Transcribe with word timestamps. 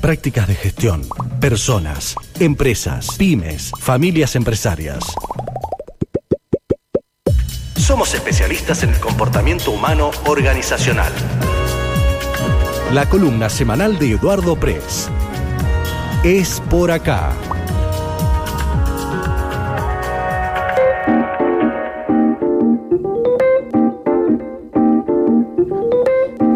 prácticas 0.00 0.46
de 0.48 0.54
gestión, 0.54 1.02
personas, 1.40 2.14
empresas, 2.38 3.16
pymes, 3.16 3.72
familias 3.78 4.36
empresarias. 4.36 5.04
Somos 7.76 8.14
especialistas 8.14 8.82
en 8.82 8.90
el 8.90 9.00
comportamiento 9.00 9.70
humano 9.70 10.10
organizacional. 10.26 11.12
La 12.92 13.08
columna 13.08 13.48
semanal 13.48 13.98
de 13.98 14.12
Eduardo 14.12 14.56
Press. 14.56 15.08
Es 16.24 16.60
por 16.70 16.90
acá. 16.90 17.32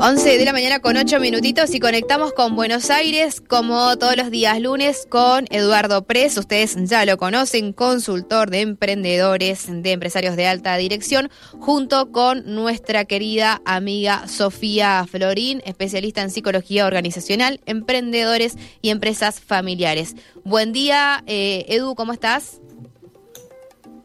11 0.05 0.37
de 0.37 0.45
la 0.45 0.53
mañana 0.53 0.81
con 0.81 0.97
8 0.97 1.21
minutitos 1.21 1.73
y 1.77 1.79
conectamos 1.79 2.33
con 2.33 2.57
Buenos 2.57 2.91
Aires 2.91 3.41
como 3.41 3.97
todos 3.99 4.17
los 4.17 4.33
días 4.33 4.61
lunes 4.61 5.07
con 5.09 5.45
Eduardo 5.49 6.03
Pres. 6.03 6.37
Ustedes 6.37 6.77
ya 6.89 7.07
lo 7.07 7.17
conocen, 7.19 7.73
consultor 7.73 8.51
de 8.51 8.63
emprendedores, 8.63 9.69
de 9.71 9.93
empresarios 9.93 10.35
de 10.35 10.49
alta 10.49 10.77
dirección, 10.77 11.31
junto 11.61 12.11
con 12.11 12.53
nuestra 12.53 13.05
querida 13.05 13.63
amiga 13.65 14.27
Sofía 14.27 15.07
Florín, 15.09 15.63
especialista 15.65 16.21
en 16.23 16.31
psicología 16.31 16.85
organizacional, 16.85 17.61
emprendedores 17.67 18.57
y 18.81 18.91
empresas 18.91 19.41
familiares. 19.41 20.17
Buen 20.43 20.73
día, 20.73 21.23
eh, 21.29 21.65
Edu, 21.69 21.95
¿cómo 21.95 22.13
estás? 22.13 22.61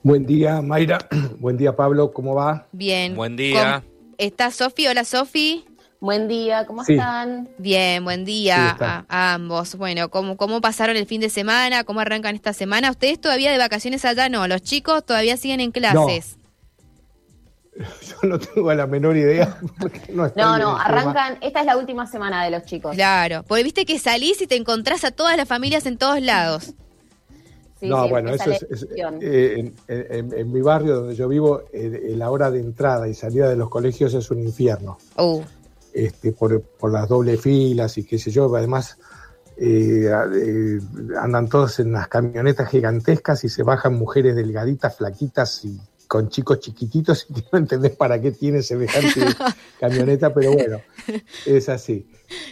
Buen 0.04 0.27
día, 0.27 0.62
Mayra. 0.62 0.99
Buen 1.40 1.57
día, 1.57 1.76
Pablo. 1.76 2.12
¿Cómo 2.13 2.35
va? 2.35 2.68
Bien. 2.71 3.16
Buen 3.16 3.35
día. 3.35 3.84
¿Está 4.20 4.52
Sofi? 4.52 4.85
Hola, 4.85 5.04
Sofi. 5.04 5.66
Buen 5.99 6.27
día, 6.27 6.65
¿cómo 6.67 6.83
están? 6.83 7.49
Bien, 7.57 8.03
buen 8.03 8.23
día 8.23 8.77
a, 8.79 9.33
ambos. 9.33 9.75
Bueno, 9.75 10.09
¿cómo, 10.09 10.37
¿cómo 10.37 10.61
pasaron 10.61 10.95
el 10.95 11.07
fin 11.07 11.21
de 11.21 11.29
semana? 11.29 11.83
¿Cómo 11.85 12.01
arrancan 12.01 12.35
esta 12.35 12.53
semana? 12.53 12.91
¿Ustedes 12.91 13.20
todavía 13.20 13.51
de 13.51 13.57
vacaciones 13.57 14.05
allá 14.05 14.29
no? 14.29 14.48
¿Los 14.48 14.62
chicos 14.62 15.04
todavía 15.04 15.37
siguen 15.37 15.59
en 15.59 15.71
clases? 15.71 16.37
Yo 17.77 18.29
no 18.29 18.37
tengo 18.37 18.73
la 18.73 18.85
menor 18.85 19.17
idea. 19.17 19.57
No, 20.35 20.57
no, 20.57 20.77
arrancan, 20.77 21.37
esta 21.41 21.62
es 21.62 21.65
la 21.65 21.77
última 21.77 22.05
semana 22.05 22.43
de 22.43 22.51
los 22.51 22.63
chicos. 22.63 22.95
Claro, 22.95 23.43
porque 23.48 23.63
viste 23.63 23.85
que 23.85 23.98
salís 23.99 24.41
y 24.41 24.48
te 24.48 24.55
encontrás 24.55 25.04
a 25.04 25.11
todas 25.11 25.35
las 25.35 25.48
familias 25.48 25.85
en 25.85 25.98
todos 25.98 26.21
lados. 26.21 26.73
no, 27.82 28.07
bueno, 28.07 28.32
eso 28.34 28.51
es, 28.51 28.87
eh, 28.91 29.73
en, 29.87 30.51
mi 30.51 30.61
barrio 30.61 30.95
donde 30.95 31.15
yo 31.15 31.27
vivo, 31.27 31.63
eh, 31.73 32.13
la 32.15 32.32
hora 32.32 32.49
de 32.49 32.59
entrada 32.59 33.07
y 33.07 33.13
salida 33.13 33.49
de 33.49 33.55
los 33.55 33.70
colegios 33.70 34.13
es 34.13 34.32
un 34.32 34.41
infierno. 34.41 34.98
Uh 35.17 35.43
este, 35.98 36.31
por, 36.31 36.62
las 36.91 37.09
dobles 37.09 37.41
filas 37.41 37.98
y 37.98 38.03
qué 38.03 38.20
sé 38.20 38.29
yo, 38.29 38.55
además 38.55 38.98
eh, 39.57 40.12
eh, 40.35 40.79
andan 41.20 41.49
todos 41.49 41.79
en 41.79 41.91
las 41.91 42.07
camionetas 42.07 42.70
gigantescas 42.70 43.43
y 43.43 43.49
se 43.49 43.63
bajan 43.63 43.95
mujeres 43.95 44.35
delgaditas, 44.35 44.95
flaquitas 44.95 45.65
y 45.65 45.79
con 46.07 46.29
chicos 46.29 46.59
chiquititos 46.59 47.26
y 47.29 47.43
no 47.51 47.57
entendés 47.57 47.95
para 47.95 48.21
qué 48.21 48.31
tiene 48.31 48.62
semejante 48.62 49.21
camioneta, 49.79 50.31
pero 50.34 50.54
bueno, 50.54 50.81
es 51.48 51.67
así. 51.67 52.07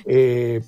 Eh, 0.05 0.61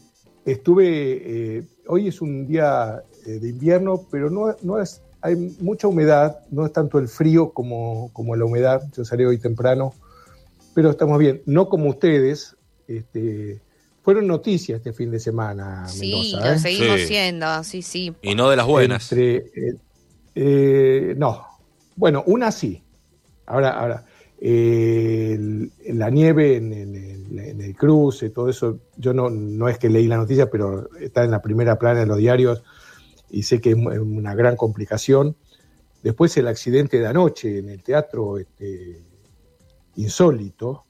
estuve, 0.45 1.65
hoy 1.87 2.09
es 2.09 2.21
un 2.21 2.45
día 2.45 3.01
de 3.25 3.49
invierno, 3.49 4.05
pero 4.11 4.29
no, 4.29 4.55
no 4.61 4.79
es, 4.79 5.01
hay 5.21 5.35
mucha 5.61 5.87
humedad, 5.87 6.41
no 6.51 6.65
es 6.65 6.73
tanto 6.73 6.99
el 6.99 7.07
frío 7.07 7.49
como, 7.49 8.11
como 8.13 8.35
la 8.35 8.45
humedad, 8.45 8.83
yo 8.95 9.03
salí 9.03 9.25
hoy 9.25 9.39
temprano, 9.39 9.95
pero 10.75 10.91
estamos 10.91 11.17
bien, 11.17 11.41
no 11.47 11.69
como 11.69 11.89
ustedes, 11.89 12.56
este, 12.87 13.61
fueron 14.01 14.25
noticias 14.25 14.77
este 14.77 14.93
fin 14.93 15.11
de 15.11 15.19
semana. 15.19 15.87
Sí, 15.87 16.33
lo 16.33 16.45
¿eh? 16.45 16.59
seguimos 16.59 17.01
siendo, 17.01 17.63
sí, 17.63 17.81
sí. 17.81 18.13
Y 18.21 18.35
no 18.35 18.49
de 18.49 18.55
las 18.55 18.65
buenas. 18.65 19.11
Eh, 19.11 19.75
eh, 20.33 21.13
no, 21.17 21.45
bueno, 21.95 22.23
una 22.27 22.51
sí. 22.51 22.81
Ahora, 23.45 23.71
ahora, 23.71 24.05
la 24.39 26.09
nieve 26.09 26.55
en, 26.55 27.61
el 27.61 27.75
cruce, 27.75 28.29
todo 28.29 28.49
eso, 28.49 28.79
yo 28.95 29.13
no, 29.13 29.29
no 29.29 29.67
es 29.67 29.77
que 29.77 29.89
leí 29.89 30.07
la 30.07 30.17
noticia, 30.17 30.49
pero 30.49 30.89
está 30.99 31.23
en 31.23 31.31
la 31.31 31.41
primera 31.41 31.77
plana 31.77 31.99
de 32.01 32.05
los 32.05 32.17
diarios 32.17 32.63
y 33.29 33.43
sé 33.43 33.59
que 33.59 33.71
es 33.71 33.75
una 33.75 34.35
gran 34.35 34.55
complicación. 34.55 35.35
Después 36.01 36.37
el 36.37 36.47
accidente 36.47 36.99
de 36.99 37.07
anoche 37.07 37.59
en 37.59 37.69
el 37.69 37.83
teatro 37.83 38.37
este, 38.37 39.01
insólito, 39.95 40.85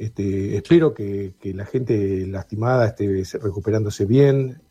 este, 0.00 0.56
espero 0.56 0.94
que, 0.94 1.34
la 1.42 1.66
gente 1.66 2.26
lastimada 2.26 2.86
esté 2.86 3.22
recuperándose 3.38 4.06
bien. 4.06 4.62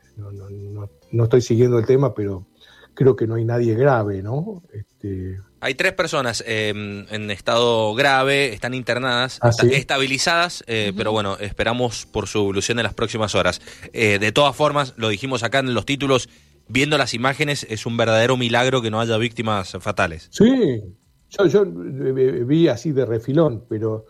No, 1.12 1.23
estoy 1.23 1.41
siguiendo 1.41 1.78
el 1.78 1.85
tema, 1.85 2.16
pero 2.16 2.47
creo 2.95 3.16
que 3.16 3.28
no 3.28 3.35
hay 3.35 3.45
nadie 3.45 3.75
grave, 3.75 4.23
¿no? 4.23 4.63
Este... 4.73 5.39
Hay 5.62 5.75
tres 5.75 5.94
personas 5.94 6.44
em, 6.47 7.06
en 7.12 7.29
estado 7.29 7.94
grave, 7.94 8.53
están 8.53 8.73
internadas, 8.73 9.38
¿Ah, 9.44 9.51
estabilizadas, 9.72 10.63
eh, 10.66 10.94
pero 10.97 11.12
bueno, 11.12 11.38
esperamos 11.39 12.07
por 12.07 12.28
su 12.28 12.39
evolución 12.39 12.79
en 12.79 12.84
las 12.85 12.95
próximas 12.95 13.35
horas. 13.35 13.62
Eh, 13.94 14.18
de 14.18 14.31
todas 14.31 14.56
formas, 14.56 14.95
lo 14.97 15.09
dijimos 15.09 15.44
acá 15.44 15.59
en 15.59 15.75
los 15.75 15.85
títulos, 15.85 16.28
viendo 16.68 16.97
las 16.97 17.13
imágenes, 17.13 17.68
es 17.69 17.85
un 17.85 17.97
verdadero 17.97 18.35
milagro 18.35 18.81
que 18.81 18.89
no 18.89 19.00
haya 19.00 19.18
víctimas 19.18 19.78
fatales. 19.79 20.28
Sí, 20.31 20.81
yo, 21.29 21.45
yo 21.45 21.62
eh, 21.62 22.44
vi 22.45 22.68
así 22.68 22.94
de 22.94 23.06
refilón, 23.06 23.66
pero 23.69 24.07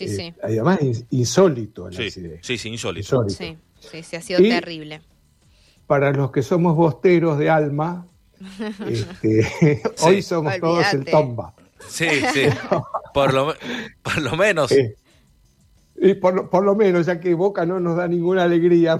Sí, 0.00 0.06
eh, 0.06 0.16
sí. 0.16 0.34
Además, 0.42 0.78
insólito 1.10 1.88
el 1.88 1.94
sí, 1.94 2.06
accidente. 2.06 2.40
Sí, 2.42 2.56
sí, 2.56 2.68
insólito. 2.70 3.28
Sí, 3.28 3.58
sí, 3.80 4.02
sí, 4.02 4.16
ha 4.16 4.22
sido 4.22 4.40
terrible. 4.40 5.02
Para 5.86 6.10
los 6.12 6.30
que 6.30 6.42
somos 6.42 6.74
bosteros 6.74 7.38
de 7.38 7.50
alma, 7.50 8.06
este, 8.88 9.82
hoy 10.00 10.22
somos 10.22 10.58
todos 10.58 10.94
el 10.94 11.04
tomba. 11.04 11.54
Sí, 11.86 12.08
sí. 12.32 12.44
por, 13.12 13.34
lo, 13.34 13.54
por 14.02 14.22
lo 14.22 14.36
menos. 14.36 14.72
y 15.96 16.14
por, 16.14 16.48
por, 16.48 16.64
lo 16.64 16.74
menos, 16.74 17.04
ya 17.04 17.20
que 17.20 17.34
Boca 17.34 17.66
no 17.66 17.78
nos 17.78 17.96
da 17.98 18.08
ninguna 18.08 18.44
alegría, 18.44 18.98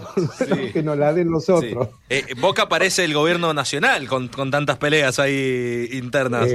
que 0.75 0.83
nos 0.83 0.99
la 0.99 1.15
den 1.15 1.31
nosotros. 1.31 1.89
Eh, 2.11 2.27
Boca 2.39 2.69
parece 2.69 3.07
el 3.07 3.15
gobierno 3.15 3.55
nacional 3.55 4.07
con, 4.07 4.29
con 4.29 4.51
tantas 4.51 4.77
peleas 4.77 5.19
ahí 5.19 5.89
internas. 5.93 6.51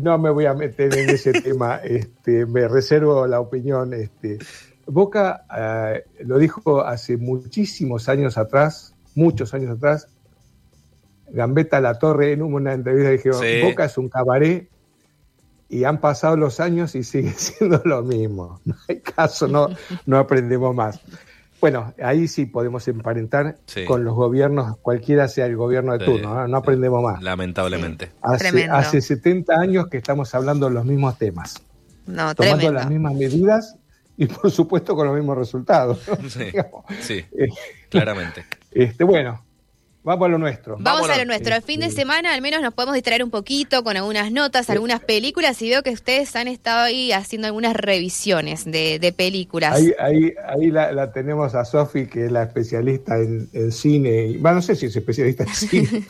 No 0.00 0.18
me 0.18 0.30
voy 0.30 0.46
a 0.46 0.54
meter 0.54 0.96
en 0.96 1.10
ese 1.10 1.32
tema, 1.42 1.76
este, 1.76 2.46
me 2.46 2.68
reservo 2.68 3.26
la 3.26 3.40
opinión. 3.40 3.92
Este. 3.94 4.38
Boca 4.86 5.44
eh, 5.56 6.04
lo 6.24 6.38
dijo 6.38 6.80
hace 6.84 7.16
muchísimos 7.16 8.08
años 8.08 8.38
atrás, 8.38 8.94
muchos 9.14 9.54
años 9.54 9.76
atrás. 9.76 10.08
Gambetta 11.28 11.80
La 11.80 11.98
Torre 11.98 12.32
en 12.32 12.42
una 12.42 12.74
entrevista 12.74 13.10
dijo, 13.10 13.40
Boca 13.66 13.86
es 13.86 13.96
un 13.96 14.08
cabaret 14.08 14.68
y 15.72 15.84
han 15.84 16.00
pasado 16.00 16.36
los 16.36 16.60
años 16.60 16.94
y 16.94 17.02
sigue 17.02 17.30
siendo 17.36 17.80
lo 17.84 18.02
mismo. 18.02 18.60
No 18.64 18.74
hay 18.88 19.00
caso, 19.00 19.48
no, 19.48 19.68
no 20.04 20.18
aprendemos 20.18 20.74
más. 20.74 21.00
Bueno, 21.62 21.94
ahí 22.02 22.26
sí 22.26 22.46
podemos 22.46 22.88
emparentar 22.88 23.56
con 23.86 24.02
los 24.02 24.16
gobiernos, 24.16 24.78
cualquiera 24.78 25.28
sea 25.28 25.46
el 25.46 25.54
gobierno 25.54 25.96
de 25.96 26.04
turno, 26.04 26.48
¿no? 26.48 26.56
aprendemos 26.56 27.00
más. 27.04 27.22
Lamentablemente. 27.22 28.10
Hace, 28.20 28.64
hace, 28.64 29.00
70 29.00 29.54
años 29.54 29.86
que 29.86 29.98
estamos 29.98 30.34
hablando 30.34 30.66
de 30.66 30.74
los 30.74 30.84
mismos 30.84 31.16
temas, 31.18 31.62
no, 32.04 32.34
tomando 32.34 32.72
las 32.72 32.90
mismas 32.90 33.14
medidas 33.14 33.76
y 34.16 34.26
por 34.26 34.50
supuesto 34.50 34.96
con 34.96 35.06
los 35.06 35.14
mismos 35.14 35.38
resultados. 35.38 36.00
Sí, 36.28 36.50
sí 37.00 37.24
claramente. 37.88 38.44
Este, 38.72 39.04
bueno, 39.04 39.44
Vamos 40.04 40.26
a 40.26 40.28
lo 40.30 40.38
nuestro. 40.38 40.76
Vamos, 40.80 41.08
a 41.08 41.16
lo 41.16 41.24
nuestro. 41.24 41.54
El 41.54 41.62
fin 41.62 41.78
de 41.78 41.90
semana 41.90 42.34
al 42.34 42.42
menos 42.42 42.60
nos 42.60 42.74
podemos 42.74 42.94
distraer 42.94 43.22
un 43.22 43.30
poquito 43.30 43.84
con 43.84 43.96
algunas 43.96 44.32
notas, 44.32 44.68
algunas 44.68 44.98
películas 44.98 45.62
y 45.62 45.70
veo 45.70 45.84
que 45.84 45.90
ustedes 45.90 46.34
han 46.34 46.48
estado 46.48 46.80
ahí 46.80 47.12
haciendo 47.12 47.46
algunas 47.46 47.76
revisiones 47.76 48.64
de, 48.64 49.14
películas. 49.16 49.76
Ahí, 49.76 49.92
ahí, 50.00 50.34
ahí 50.44 50.70
la, 50.72 51.12
tenemos 51.12 51.54
a 51.54 51.64
Sofi, 51.64 52.06
que 52.06 52.26
es 52.26 52.32
la 52.32 52.42
especialista 52.42 53.16
en, 53.16 53.70
cine. 53.70 54.36
Bueno, 54.40 54.56
no 54.56 54.62
sé 54.62 54.74
si 54.74 54.86
es 54.86 54.96
especialista 54.96 55.44
en 55.44 55.54
cine. 55.54 55.88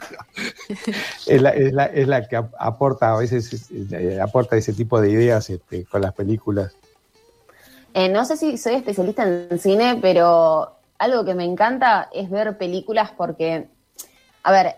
es, 1.26 1.42
la, 1.42 1.50
es, 1.50 1.72
la, 1.74 1.84
es, 1.86 2.08
la, 2.08 2.26
que 2.26 2.36
aporta 2.36 3.12
a 3.12 3.18
veces 3.18 3.70
eh, 3.92 4.18
aporta 4.22 4.56
ese 4.56 4.72
tipo 4.72 5.02
de 5.02 5.10
ideas 5.10 5.50
este, 5.50 5.84
con 5.84 6.00
las 6.00 6.14
películas. 6.14 6.74
Eh, 7.92 8.08
no 8.08 8.24
sé 8.24 8.38
si 8.38 8.56
soy 8.56 8.76
especialista 8.76 9.24
en 9.24 9.58
cine, 9.58 9.98
pero 10.00 10.76
algo 10.98 11.26
que 11.26 11.34
me 11.34 11.44
encanta 11.44 12.08
es 12.10 12.30
ver 12.30 12.56
películas 12.56 13.12
porque 13.14 13.66
a 14.42 14.52
ver, 14.52 14.74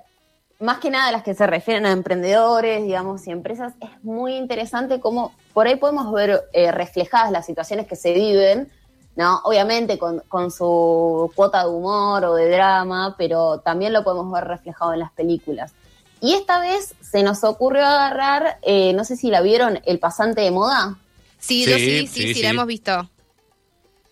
más 0.61 0.79
que 0.79 0.91
nada 0.91 1.13
las 1.13 1.23
que 1.23 1.35
se 1.35 1.47
refieren 1.47 1.87
a 1.87 1.93
emprendedores, 1.93 2.83
digamos, 2.83 3.27
y 3.27 3.31
empresas, 3.31 3.75
es 3.81 4.03
muy 4.03 4.37
interesante 4.37 5.01
cómo 5.01 5.33
por 5.53 5.67
ahí 5.67 5.77
podemos 5.77 6.13
ver 6.13 6.43
eh, 6.53 6.73
reflejadas 6.73 7.31
las 7.31 7.47
situaciones 7.47 7.87
que 7.87 7.97
se 7.97 8.13
viven, 8.13 8.71
¿no? 9.17 9.41
Obviamente 9.45 9.99
con, 9.99 10.51
su 10.51 11.31
cuota 11.35 11.65
de 11.65 11.71
humor 11.71 12.25
o 12.25 12.35
de 12.35 12.51
drama, 12.51 13.15
pero 13.19 13.61
también 13.61 13.93
lo 13.93 14.05
podemos 14.05 14.33
ver 14.33 14.45
reflejado 14.45 14.93
en 14.93 15.01
las 15.01 15.13
películas. 15.13 15.73
Y 16.21 16.35
esta 16.35 16.61
vez 16.61 16.95
se 17.01 17.23
nos 17.23 17.45
ocurrió 17.45 17.85
agarrar, 17.85 18.59
eh, 18.63 18.93
no 18.95 19.05
sé 19.05 19.17
si 19.17 19.31
la 19.31 19.43
vieron, 19.43 19.81
El 19.85 19.99
pasante 19.99 20.41
de 20.41 20.51
moda. 20.51 20.97
Sí, 21.39 21.65
sí, 21.65 21.75
sí, 21.75 22.07
sí, 22.07 22.35
sí, 22.35 22.43
la 22.43 22.51
hemos 22.51 22.67
visto. 22.67 23.11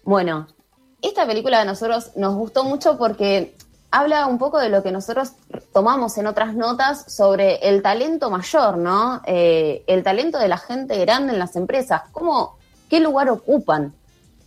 Bueno, 0.05 0.49
esta 1.01 1.27
película 1.27 1.61
de 1.61 1.65
nosotros 1.65 2.11
nos 2.17 2.35
gustó 2.35 2.65
mucho 2.65 2.99
porque 2.99 3.55
habla 3.91 4.27
un 4.27 4.39
poco 4.39 4.59
de 4.59 4.69
lo 4.69 4.83
que 4.83 4.91
nosotros 4.91 5.33
tomamos 5.73 6.19
en 6.19 6.27
otras 6.27 6.55
notas 6.55 7.05
sobre 7.13 7.57
el 7.69 7.83
talento 7.83 8.31
mayor, 8.31 8.79
¿no? 8.79 9.21
Eh, 9.27 9.85
el 9.87 10.03
talento 10.03 10.39
de 10.39 10.49
la 10.49 10.59
gente 10.59 10.99
grande 10.99 11.33
en 11.33 11.39
las 11.39 11.57
empresas, 11.57 12.03
cómo, 12.13 12.57
qué 12.89 13.01
lugar 13.01 13.31
ocupan. 13.31 13.95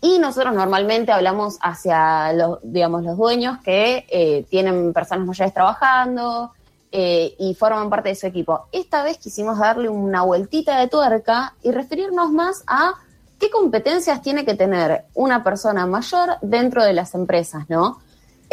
Y 0.01 0.19
nosotros 0.19 0.53
normalmente 0.53 1.11
hablamos 1.11 1.57
hacia 1.61 2.31
los, 2.33 2.59
digamos, 2.61 3.03
los 3.03 3.17
dueños 3.17 3.57
que 3.63 4.05
eh, 4.09 4.45
tienen 4.49 4.93
personas 4.93 5.25
mayores 5.25 5.53
trabajando 5.53 6.51
eh, 6.91 7.35
y 7.39 7.55
forman 7.55 7.89
parte 7.89 8.09
de 8.09 8.15
su 8.15 8.27
equipo. 8.27 8.67
Esta 8.71 9.03
vez 9.03 9.17
quisimos 9.17 9.57
darle 9.57 9.89
una 9.89 10.21
vueltita 10.21 10.79
de 10.79 10.87
tuerca 10.87 11.55
y 11.63 11.71
referirnos 11.71 12.31
más 12.31 12.63
a 12.67 12.93
qué 13.39 13.49
competencias 13.49 14.21
tiene 14.21 14.45
que 14.45 14.55
tener 14.55 15.05
una 15.13 15.43
persona 15.43 15.85
mayor 15.85 16.37
dentro 16.41 16.83
de 16.83 16.93
las 16.93 17.15
empresas, 17.15 17.69
¿no? 17.69 17.99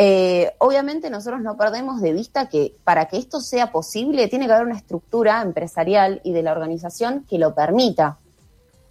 Eh, 0.05 0.53
obviamente 0.59 1.11
nosotros 1.11 1.43
no 1.43 1.57
perdemos 1.57 2.01
de 2.01 2.13
vista 2.13 2.49
que 2.49 2.75
para 2.83 3.07
que 3.07 3.19
esto 3.19 3.41
sea 3.41 3.71
posible 3.71 4.27
tiene 4.27 4.47
que 4.47 4.53
haber 4.53 4.67
una 4.67 4.77
estructura 4.77 5.41
empresarial 5.43 6.21
y 6.25 6.33
de 6.33 6.43
la 6.43 6.51
organización 6.51 7.25
que 7.31 7.39
lo 7.39 7.55
permita, 7.55 8.19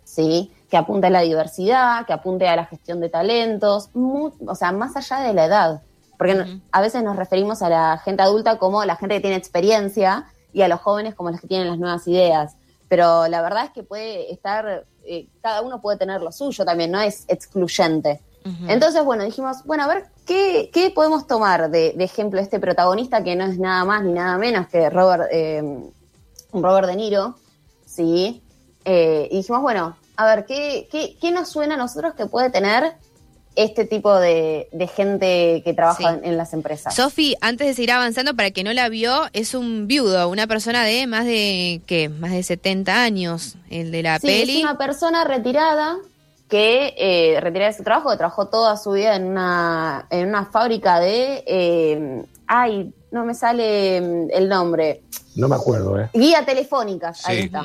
¿sí? 0.05 0.53
que 0.69 0.77
apunte 0.77 1.07
a 1.07 1.09
la 1.09 1.19
diversidad, 1.19 2.05
que 2.05 2.13
apunte 2.13 2.47
a 2.47 2.55
la 2.55 2.65
gestión 2.65 3.01
de 3.01 3.09
talentos, 3.09 3.89
o 3.93 4.55
sea, 4.55 4.71
más 4.71 4.95
allá 4.95 5.19
de 5.19 5.33
la 5.33 5.45
edad, 5.47 5.81
porque 6.17 6.61
a 6.71 6.79
veces 6.79 7.03
nos 7.03 7.17
referimos 7.17 7.61
a 7.61 7.67
la 7.67 7.97
gente 7.97 8.23
adulta 8.23 8.57
como 8.57 8.85
la 8.85 8.95
gente 8.95 9.15
que 9.15 9.21
tiene 9.21 9.35
experiencia 9.35 10.27
y 10.53 10.61
a 10.61 10.69
los 10.69 10.79
jóvenes 10.79 11.13
como 11.13 11.29
los 11.29 11.41
que 11.41 11.47
tienen 11.47 11.67
las 11.67 11.77
nuevas 11.77 12.07
ideas, 12.07 12.55
pero 12.87 13.27
la 13.27 13.41
verdad 13.41 13.65
es 13.65 13.71
que 13.71 13.83
puede 13.83 14.31
estar, 14.31 14.85
eh, 15.03 15.27
cada 15.41 15.61
uno 15.61 15.81
puede 15.81 15.97
tener 15.97 16.21
lo 16.21 16.31
suyo 16.31 16.63
también, 16.63 16.89
no 16.89 17.01
es 17.01 17.25
excluyente. 17.27 18.21
Entonces, 18.67 19.03
bueno, 19.03 19.23
dijimos, 19.23 19.63
bueno, 19.65 19.83
a 19.83 19.87
ver, 19.87 20.05
¿qué, 20.25 20.91
podemos 20.95 21.27
tomar 21.27 21.69
de, 21.69 21.95
ejemplo 21.99 22.39
este 22.39 22.59
protagonista 22.59 23.23
que 23.23 23.35
no 23.35 23.45
es 23.45 23.59
nada 23.59 23.85
más 23.85 24.03
ni 24.03 24.13
nada 24.13 24.37
menos 24.37 24.67
que 24.67 24.89
Robert, 24.89 25.25
eh, 25.31 25.63
Robert 26.53 26.87
De 26.87 26.95
Niro? 26.95 27.35
Sí. 27.85 28.41
Eh, 28.85 29.27
y 29.31 29.37
dijimos, 29.37 29.61
bueno, 29.61 29.95
a 30.15 30.25
ver, 30.25 30.45
¿qué, 30.45 30.87
¿qué, 31.19 31.31
nos 31.31 31.49
suena 31.49 31.75
a 31.75 31.77
nosotros 31.77 32.13
que 32.15 32.25
puede 32.25 32.49
tener 32.49 32.95
este 33.55 33.85
tipo 33.85 34.17
de, 34.17 34.67
gente 34.95 35.61
que 35.63 35.73
trabaja 35.73 36.19
en, 36.23 36.37
las 36.37 36.53
empresas. 36.53 36.95
Sofi, 36.95 37.35
antes 37.41 37.67
de 37.67 37.73
seguir 37.73 37.91
avanzando, 37.91 38.33
para 38.33 38.51
que 38.51 38.63
no 38.63 38.71
la 38.71 38.87
vio, 38.87 39.29
es 39.33 39.53
un 39.53 39.87
viudo, 39.87 40.29
una 40.29 40.47
persona 40.47 40.85
de 40.85 41.05
más 41.05 41.25
de, 41.25 41.81
¿qué? 41.85 42.07
Más 42.07 42.31
de 42.31 42.43
70 42.43 43.03
años, 43.03 43.55
el 43.69 43.91
de 43.91 44.03
la 44.03 44.19
sí, 44.19 44.27
peli. 44.27 44.57
es 44.57 44.63
una 44.63 44.77
persona 44.77 45.25
retirada 45.25 45.97
que 46.51 46.93
eh, 46.97 47.39
de 47.41 47.73
su 47.73 47.81
trabajo, 47.81 48.09
que 48.09 48.17
trabajó 48.17 48.49
toda 48.49 48.75
su 48.75 48.91
vida 48.91 49.15
en 49.15 49.25
una, 49.25 50.05
en 50.09 50.27
una 50.27 50.45
fábrica 50.47 50.99
de... 50.99 51.45
Eh, 51.47 52.25
ay, 52.45 52.93
no 53.09 53.23
me 53.23 53.33
sale 53.33 54.01
mm, 54.01 54.27
el 54.33 54.49
nombre. 54.49 55.01
No 55.37 55.47
me 55.47 55.55
acuerdo, 55.55 55.97
¿eh? 55.97 56.09
Guía 56.13 56.45
telefónicas, 56.45 57.25
ahí 57.25 57.43
está. 57.43 57.63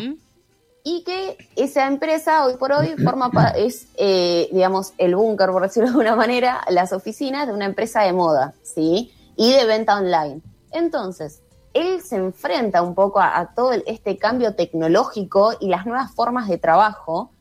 Y 0.85 1.03
que 1.03 1.37
esa 1.57 1.89
empresa 1.89 2.47
hoy 2.47 2.57
por 2.59 2.71
hoy 2.71 2.95
forma 3.03 3.29
es, 3.57 3.89
eh, 3.97 4.49
digamos, 4.53 4.93
el 4.99 5.17
búnker, 5.17 5.51
por 5.51 5.63
decirlo 5.63 5.89
de 5.89 5.91
alguna 5.91 6.15
manera, 6.15 6.61
las 6.71 6.93
oficinas 6.93 7.49
de 7.49 7.55
una 7.55 7.65
empresa 7.65 8.03
de 8.03 8.13
moda, 8.13 8.55
¿sí? 8.63 9.13
Y 9.35 9.53
de 9.53 9.65
venta 9.65 9.97
online. 9.97 10.43
Entonces, 10.71 11.41
él 11.75 12.01
se 12.03 12.15
enfrenta 12.15 12.83
un 12.83 12.95
poco 12.95 13.19
a 13.19 13.51
todo 13.53 13.73
este 13.73 14.17
cambio 14.17 14.55
tecnológico 14.55 15.55
y 15.59 15.67
las 15.71 15.87
nuevas 15.87 16.15
formas 16.15 16.47
de 16.47 16.59
trabajo 16.59 17.33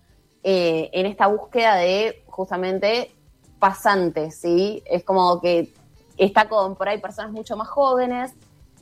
eh, 0.48 0.92
en 0.94 1.08
esta 1.08 1.26
búsqueda 1.26 1.78
de 1.78 2.24
justamente 2.28 3.16
pasantes, 3.58 4.36
¿sí? 4.36 4.84
Es 4.86 5.04
como 5.04 5.42
que 5.42 5.74
está 6.18 6.48
con 6.48 6.76
por 6.76 6.88
ahí 6.88 7.00
personas 7.00 7.32
mucho 7.32 7.58
más 7.58 7.68
jóvenes 7.68 8.34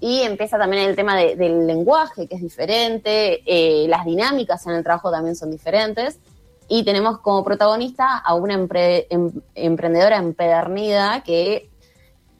y 0.02 0.24
empieza 0.24 0.58
también 0.58 0.90
el 0.90 0.98
tema 0.98 1.16
del 1.16 1.66
lenguaje, 1.66 2.28
que 2.28 2.36
es 2.36 2.42
diferente, 2.42 3.44
eh, 3.46 3.88
las 3.88 4.04
dinámicas 4.04 4.68
en 4.68 4.74
el 4.74 4.84
trabajo 4.84 5.10
también 5.10 5.38
son 5.38 5.52
diferentes. 5.52 6.20
Y 6.68 6.84
tenemos 6.84 7.20
como 7.20 7.46
protagonista 7.46 8.18
a 8.18 8.36
una 8.36 8.56
em, 8.56 9.32
emprendedora 9.56 10.18
empedernida 10.18 11.24
que 11.24 11.70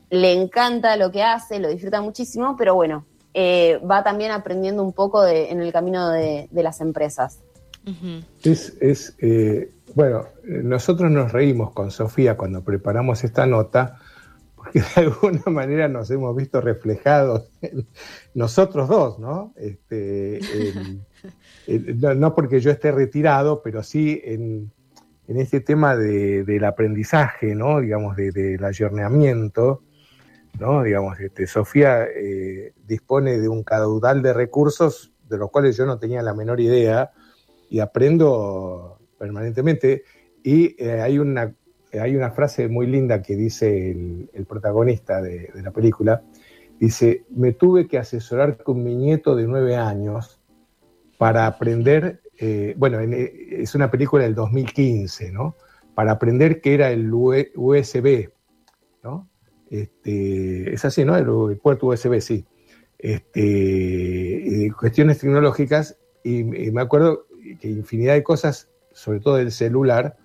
le 0.10 0.34
encanta 0.34 0.98
lo 0.98 1.14
que 1.14 1.24
hace, 1.24 1.60
lo 1.60 1.70
disfruta 1.70 2.02
muchísimo, 2.02 2.58
pero 2.58 2.76
bueno, 2.76 3.06
eh, 3.34 3.80
va 3.90 4.04
también 4.04 4.32
aprendiendo 4.32 4.84
un 4.84 4.92
poco 4.92 5.26
en 5.26 5.62
el 5.62 5.72
camino 5.72 6.10
de 6.10 6.50
las 6.52 6.82
empresas. 6.82 7.40
Es, 8.44 8.78
es 8.80 9.16
eh, 9.20 9.74
bueno, 9.96 10.26
nosotros 10.44 11.12
nos 11.12 11.32
reímos 11.32 11.72
con 11.72 11.92
Sofía 11.92 12.36
cuando 12.36 12.64
preparamos 12.64 13.24
esta 13.24 13.46
nota, 13.46 14.00
porque 14.56 14.82
de 14.82 15.02
alguna 15.02 15.44
manera 15.52 15.88
nos 15.88 16.10
hemos 16.10 16.36
visto 16.36 16.62
reflejados 16.62 17.52
nosotros 18.34 18.90
dos, 18.90 19.20
¿no? 19.20 19.54
Este, 19.56 20.40
no, 22.16 22.34
porque 22.34 22.60
yo 22.60 22.72
esté 22.72 22.92
retirado, 22.92 23.62
pero 23.62 23.84
sí 23.84 24.22
en, 24.24 24.72
este 25.28 25.62
tema 25.62 25.96
del 25.96 26.64
aprendizaje, 26.66 27.56
¿no? 27.56 27.80
Digamos, 27.80 28.16
del 28.16 28.64
ayorneamiento, 28.64 29.84
¿no? 30.60 30.84
Digamos, 30.84 31.20
este, 31.20 31.48
Sofía 31.48 32.04
eh, 32.06 32.74
dispone 32.86 33.40
de 33.40 33.48
un 33.48 33.64
caudal 33.64 34.22
de 34.22 34.34
recursos 34.34 35.12
de 35.30 35.38
los 35.38 35.50
cuales 35.50 35.78
yo 35.78 35.86
no 35.86 35.98
tenía 35.98 36.22
la 36.22 36.34
menor 36.34 36.60
idea, 36.60 37.12
y 37.74 37.80
aprendo 37.80 39.00
permanentemente. 39.18 40.04
Y 40.44 40.76
eh, 40.78 41.02
hay, 41.02 41.18
una, 41.18 41.56
hay 42.00 42.16
una 42.16 42.30
frase 42.30 42.68
muy 42.68 42.86
linda 42.86 43.24
que 43.24 43.36
dice 43.36 43.90
el, 44.32 44.46
protagonista 44.46 45.24
de, 45.24 45.50
la 45.56 45.72
película. 45.72 46.22
Dice, 46.80 47.26
me 47.32 47.54
tuve 47.54 47.88
que 47.88 47.98
asesorar 47.98 48.62
con 48.62 48.84
mi 48.84 48.96
nieto 48.96 49.36
de 49.36 49.48
nueve 49.48 49.76
años 49.76 50.40
para 51.18 51.48
aprender, 51.48 52.22
eh, 52.38 52.76
bueno, 52.78 53.00
es 53.00 53.74
una 53.74 53.90
película 53.90 54.24
del 54.24 54.36
2015, 54.36 55.32
¿no? 55.32 55.56
Para 55.96 56.12
aprender 56.12 56.62
qué 56.62 56.76
era 56.76 56.92
el 56.92 57.12
USB, 57.12 58.30
¿no? 59.04 59.28
Este, 59.72 60.76
es 60.76 60.86
así, 60.86 61.04
¿no? 61.06 61.18
El, 61.18 61.58
puerto 61.58 61.88
USB, 61.88 62.20
sí. 62.22 62.46
Este, 63.00 64.72
cuestiones 64.80 65.18
tecnológicas, 65.18 65.98
y, 66.24 66.44
me 66.44 66.82
acuerdo 66.82 67.26
que 67.58 67.68
infinidad 67.70 68.14
de 68.14 68.24
cosas, 68.24 68.70
sobre 68.92 69.20
todo 69.20 69.36
del 69.36 69.52
celular, 69.52 70.18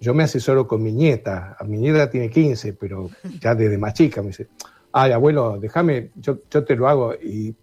yo 0.00 0.14
me 0.14 0.24
asesoro 0.24 0.66
con 0.66 0.82
mi 0.82 0.92
nieta. 0.92 1.56
A 1.58 1.64
mi 1.64 1.78
nieta 1.78 2.08
tiene 2.08 2.30
15, 2.30 2.72
pero 2.72 3.10
ya 3.40 3.54
desde 3.54 3.76
más 3.78 3.94
chica 3.94 4.22
me 4.22 4.28
dice, 4.28 4.48
ay, 4.92 5.12
abuelo, 5.12 5.58
déjame, 5.60 6.10
yo, 6.16 6.38
yo 6.50 6.64
te 6.64 6.74
lo 6.74 6.88
hago. 6.88 7.14
Y 7.14 7.54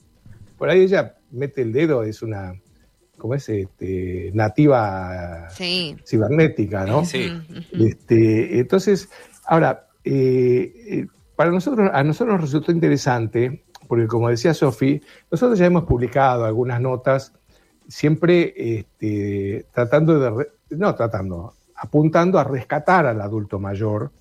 por 0.58 0.70
ahí 0.70 0.82
ella 0.82 1.16
mete 1.32 1.64
el 1.64 1.74
dedo, 1.74 2.04
es 2.04 2.22
una, 2.22 2.54
¿cómo 3.18 3.34
es? 3.34 3.50
Este, 3.50 4.32
nativa 4.34 5.48
cibernética, 6.06 6.86
¿no? 6.86 7.04
Sí. 7.06 7.32
Este, 7.74 8.60
entonces, 8.60 9.10
ahora, 9.46 9.88
eh, 10.04 10.74
eh, 10.90 11.08
para 11.36 11.52
nosotros, 11.52 11.90
a 11.92 12.04
nosotros 12.04 12.36
nos 12.36 12.42
resultó 12.42 12.72
interesante, 12.72 13.66
porque 13.88 14.08
como 14.08 14.30
decía 14.30 14.54
Sofi, 14.54 15.02
nosotros 15.32 15.58
ya 15.58 15.66
hemos 15.66 15.84
publicado 15.84 16.46
algunas 16.46 16.82
notas 16.82 17.34
siempre 17.88 18.54
este, 18.80 19.66
tratando 19.74 20.20
de, 20.20 20.48
no 20.72 20.96
tratando, 20.96 21.54
apuntando 21.76 22.40
a 22.40 22.44
rescatar 22.44 23.06
al 23.06 23.22
adulto 23.22 23.60
mayor 23.60 24.12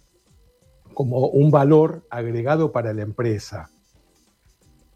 como 0.95 1.27
un 1.29 1.51
valor 1.51 2.07
agregado 2.11 2.73
para 2.73 2.93
la 2.95 3.03
empresa. 3.03 3.71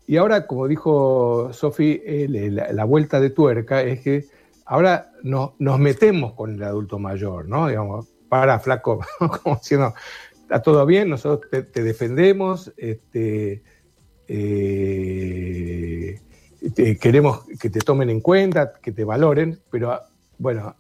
Y 0.07 0.17
ahora, 0.17 0.47
como 0.47 0.67
dijo 0.67 1.53
Sofi, 1.53 2.01
la, 2.27 2.85
vuelta 2.85 3.21
de 3.21 3.31
tuerca 3.31 3.83
es 3.83 4.01
que 4.01 4.25
ahora 4.65 5.13
nos 5.23 5.79
metemos 5.79 6.33
con 6.33 6.55
el 6.55 6.63
adulto 6.63 6.99
mayor, 6.99 7.47
¿no? 7.47 7.69
Digamos, 7.69 8.09
para 8.29 8.59
flaco, 8.61 9.01
como 9.43 9.57
diciendo, 9.57 9.95
está 10.41 10.63
todo 10.63 10.87
bien, 10.87 11.11
nosotros 11.11 11.51
te, 11.51 11.83
defendemos, 11.83 12.73
este, 12.77 13.63
eh, 14.27 16.21
queremos 17.01 17.45
que 17.59 17.71
te 17.71 17.81
tomen 17.81 18.11
en 18.11 18.21
cuenta, 18.21 18.73
que 18.81 18.93
te 18.93 19.05
valoren, 19.05 19.59
pero 19.71 19.99
bueno, 20.39 20.75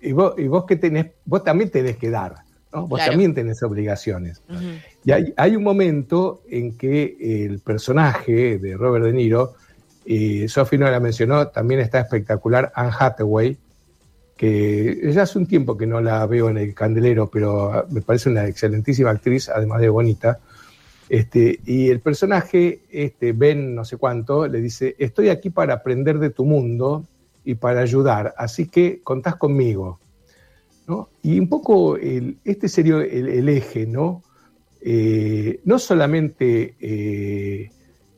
y 0.00 0.12
vos, 0.12 0.34
y 0.38 0.48
vos 0.48 0.64
que 0.66 0.76
tenés, 0.76 1.06
vos 1.24 1.44
también 1.44 1.70
tenés 1.70 1.96
que 1.96 2.10
dar, 2.10 2.34
¿no? 2.72 2.86
Vos 2.86 3.04
también 3.04 3.34
tenés 3.34 3.62
obligaciones. 3.62 4.42
Y 5.04 5.12
hay, 5.12 5.56
un 5.56 5.62
momento 5.62 6.42
en 6.48 6.76
que 6.76 7.44
el 7.44 7.60
personaje 7.60 8.58
de 8.58 8.76
Robert 8.76 9.04
De 9.04 9.12
Niro, 9.12 9.54
y 10.04 10.48
Sophie 10.48 10.78
no 10.78 10.90
la 10.90 11.00
mencionó, 11.00 11.48
también 11.48 11.80
está 11.80 12.00
espectacular, 12.00 12.72
Anne 12.74 12.92
Hathaway, 12.98 13.58
que 14.36 15.12
ya 15.12 15.22
hace 15.22 15.38
un 15.38 15.46
tiempo 15.46 15.76
que 15.76 15.86
no 15.86 16.00
la 16.00 16.24
veo 16.26 16.48
en 16.48 16.56
el 16.56 16.74
candelero, 16.74 17.28
pero 17.30 17.86
me 17.90 18.00
parece 18.00 18.30
una 18.30 18.46
excelentísima 18.46 19.10
actriz, 19.10 19.48
además 19.48 19.80
de 19.80 19.88
bonita. 19.90 20.40
Este, 21.10 21.58
y 21.66 21.90
el 21.90 21.98
personaje, 21.98 22.82
este, 22.88 23.32
Ben 23.32 23.74
no 23.74 23.84
sé 23.84 23.96
cuánto, 23.96 24.46
le 24.46 24.60
dice, 24.60 24.94
estoy 24.96 25.28
aquí 25.28 25.50
para 25.50 25.74
aprender 25.74 26.20
de 26.20 26.30
tu 26.30 26.44
mundo 26.44 27.04
y 27.44 27.56
para 27.56 27.80
ayudar, 27.80 28.32
así 28.36 28.68
que 28.68 29.00
contás 29.02 29.34
conmigo. 29.34 29.98
Y 31.22 31.38
un 31.38 31.48
poco 31.48 31.96
este 31.96 32.68
sería 32.68 32.98
el, 32.98 33.48
eje, 33.48 33.86
¿no? 33.86 34.22
Eh, 34.80 35.60
no 35.64 35.80
solamente 35.80 36.76
eh, 36.80 37.70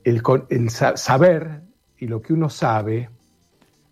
el, 0.03 0.69
saber 0.69 1.61
y 1.97 2.05
lo 2.07 2.21
que 2.21 2.33
uno 2.33 2.49
sabe, 2.49 3.09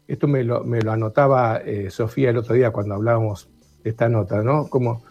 esto 0.07 0.27
me 0.27 0.43
lo, 0.43 0.63
anotaba 0.91 1.57
eh, 1.57 1.89
Sofía 1.89 2.29
el 2.29 2.37
otro 2.37 2.53
día 2.53 2.69
cuando 2.69 2.95
hablábamos 2.95 3.49
de 3.83 3.89
esta 3.89 4.09
nota, 4.09 4.43
¿no? 4.43 4.67
Como 4.67 5.03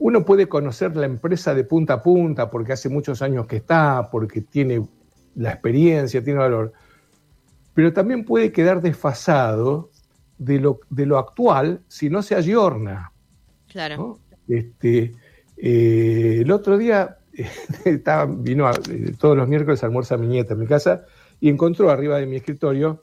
uno 0.00 0.24
puede 0.24 0.48
conocer 0.48 0.96
la 0.96 1.06
empresa 1.06 1.54
de 1.54 1.64
punta 1.64 1.94
a 1.94 2.02
punta 2.02 2.50
porque 2.50 2.72
hace 2.72 2.88
muchos 2.88 3.22
años 3.22 3.46
que 3.46 3.56
está, 3.56 4.08
porque 4.10 4.42
tiene 4.42 4.86
la 5.36 5.52
experiencia, 5.52 6.22
tiene 6.22 6.40
valor, 6.40 6.72
pero 7.74 7.92
también 7.92 8.24
puede 8.24 8.50
quedar 8.52 8.82
desfasado 8.82 9.90
de 10.38 10.60
lo, 10.60 10.80
de 10.90 11.06
lo 11.06 11.18
actual 11.18 11.80
si 11.88 12.10
no 12.10 12.22
se 12.22 12.34
ayorna. 12.34 13.12
Claro. 13.68 14.18
Este, 14.48 15.12
eh, 15.56 16.38
el 16.40 16.50
otro 16.50 16.78
día 16.78 17.18
estaba, 17.84 18.26
vino 18.26 18.68
eh, 18.70 19.14
todos 19.18 19.36
los 19.36 19.48
miércoles 19.48 19.82
almuerza 19.84 20.16
mi 20.16 20.26
nieta 20.26 20.54
en 20.54 20.60
mi 20.60 20.66
casa 20.66 21.04
y 21.40 21.48
encontró 21.48 21.90
arriba 21.90 22.18
de 22.18 22.26
mi 22.26 22.36
escritorio 22.36 23.00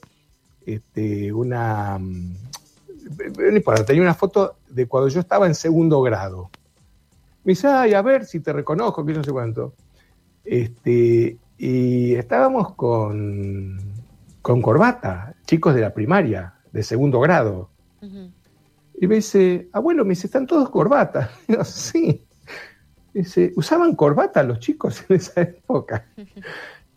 este, 0.66 1.32
una. 1.32 2.00
Mm, 3.06 3.86
tenía 3.86 4.02
una 4.02 4.14
foto 4.14 4.58
de 4.70 4.88
cuando 4.88 5.10
yo 5.10 5.20
estaba 5.20 5.48
en 5.48 5.56
segundo 5.56 6.02
grado. 6.02 6.50
Me 7.44 7.52
dice, 7.52 7.68
ay, 7.68 7.94
a 7.94 8.02
ver 8.02 8.26
si 8.26 8.40
te 8.40 8.52
reconozco, 8.52 9.06
que 9.06 9.14
no 9.14 9.24
sé 9.24 9.32
cuánto. 9.32 9.74
Este, 10.44 11.38
y 11.58 12.16
estábamos 12.16 12.74
con, 12.74 13.80
con 14.42 14.62
corbata, 14.62 15.36
chicos 15.46 15.76
de 15.76 15.82
la 15.82 15.94
primaria 15.94 16.56
de 16.72 16.84
segundo 16.84 17.20
grado. 17.20 17.70
Y 19.00 19.08
me 19.08 19.16
dice, 19.16 19.70
abuelo, 19.72 20.04
me 20.06 20.12
dice, 20.12 20.28
están 20.28 20.48
todos 20.48 20.70
corbatas. 20.70 21.30
Y 21.48 21.54
yo, 21.56 21.64
sí. 21.64 22.26
Dice, 23.14 23.54
usaban 23.56 23.96
corbata 23.96 24.44
los 24.44 24.60
chicos 24.60 25.04
en 25.08 25.16
esa 25.16 25.42
época. 25.42 26.06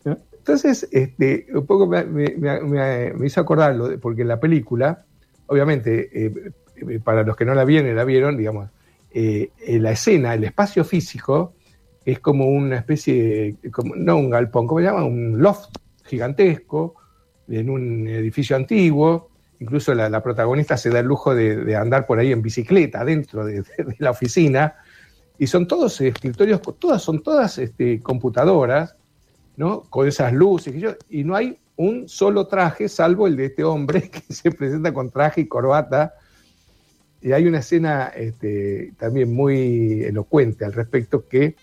Entonces, 0.03 0.87
este, 0.91 1.47
un 1.53 1.65
poco 1.65 1.87
me, 1.87 3.13
hizo 3.23 3.41
acordarlo, 3.41 3.99
porque 3.99 4.23
en 4.23 4.29
la 4.29 4.39
película, 4.39 5.05
obviamente, 5.49 6.09
eh, 6.13 6.51
eh, 6.75 6.99
para 6.99 7.23
los 7.23 7.35
que 7.35 7.45
no 7.45 7.53
la 7.53 7.65
vieron, 7.65 7.95
la 7.95 8.05
vieron, 8.05 8.37
digamos, 8.37 8.69
eh, 9.11 9.49
la 9.67 9.91
escena, 9.91 10.33
el 10.35 10.43
espacio 10.43 10.83
físico, 10.83 11.53
es 12.05 12.19
como 12.19 12.47
una 12.47 12.77
especie, 12.77 13.55
como, 13.71 13.95
no 13.95 14.17
un 14.17 14.29
galpón, 14.29 14.67
¿cómo 14.67 14.79
se 14.79 14.85
llama? 14.85 15.03
Un 15.03 15.41
loft 15.41 15.69
gigantesco 16.05 16.95
en 17.47 17.69
un 17.69 18.07
edificio 18.07 18.55
antiguo, 18.55 19.29
incluso 19.59 19.93
la, 19.93 20.23
protagonista 20.23 20.77
se 20.77 20.89
da 20.89 20.99
el 20.99 21.07
lujo 21.07 21.33
de, 21.35 21.75
andar 21.75 22.05
por 22.05 22.19
ahí 22.19 22.31
en 22.31 22.41
bicicleta 22.41 23.03
dentro 23.03 23.45
de, 23.45 23.63
la 23.97 24.11
oficina, 24.11 24.75
y 25.37 25.47
son 25.47 25.67
todos 25.67 25.99
escritorios, 26.01 26.61
todas, 26.77 27.01
son 27.01 27.23
todas 27.23 27.57
este, 27.57 28.01
computadoras, 28.01 28.95
¿no? 29.57 29.81
Con 29.89 30.07
esas 30.07 30.31
luces, 30.31 30.75
y, 31.09 31.23
no 31.23 31.35
hay 31.35 31.57
un 31.79 32.09
solo 32.09 32.45
traje, 32.47 32.89
salvo 32.89 33.27
el 33.27 33.35
de 33.35 33.45
este 33.45 33.63
hombre 33.63 34.09
que 34.11 34.33
se 34.33 34.51
presenta 34.51 34.93
con 34.93 35.09
traje 35.09 35.41
y 35.41 35.47
corbata. 35.47 36.13
Y 37.21 37.31
hay 37.31 37.47
una 37.47 37.59
escena 37.59 38.07
este, 38.15 38.93
también 38.97 39.33
muy 39.33 40.03
elocuente 40.03 40.63
al 40.63 40.73
respecto 40.73 41.27
que 41.27 41.55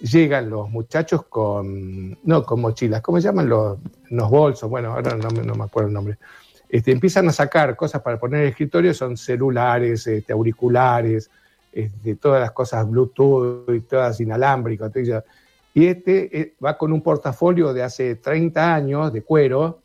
llegan 0.00 0.50
los 0.50 0.70
muchachos 0.70 1.24
con, 1.24 2.18
no 2.22 2.44
con 2.44 2.60
mochilas, 2.60 3.00
¿cómo 3.02 3.18
se 3.18 3.24
llaman 3.24 3.48
los, 3.48 3.78
bolsos? 4.08 4.70
Bueno, 4.70 4.92
ahora 4.92 5.16
no, 5.16 5.28
no 5.28 5.54
me 5.54 5.64
acuerdo 5.64 5.88
el 5.88 5.94
nombre 5.94 6.18
este, 6.70 6.92
empiezan 6.92 7.28
a 7.28 7.32
sacar 7.32 7.74
cosas 7.74 8.00
para 8.00 8.18
poner 8.18 8.38
en 8.38 8.42
el 8.44 8.50
escritorio, 8.50 8.94
son 8.94 9.16
celulares, 9.16 10.06
este, 10.06 10.32
auriculares, 10.32 11.28
todas 12.20 12.40
las 12.40 12.52
cosas 12.52 12.88
Bluetooth 12.88 13.68
y 13.74 13.80
todas 13.80 14.20
inalámbricas. 14.20 14.92
Y 15.80 15.86
este 15.86 16.38
eh, 16.38 16.54
va 16.62 16.76
con 16.76 16.92
un 16.92 17.00
portafolio 17.00 17.72
de 17.72 17.82
hace 17.82 18.16
30 18.16 18.74
años 18.74 19.10
de 19.14 19.22
cuero 19.22 19.80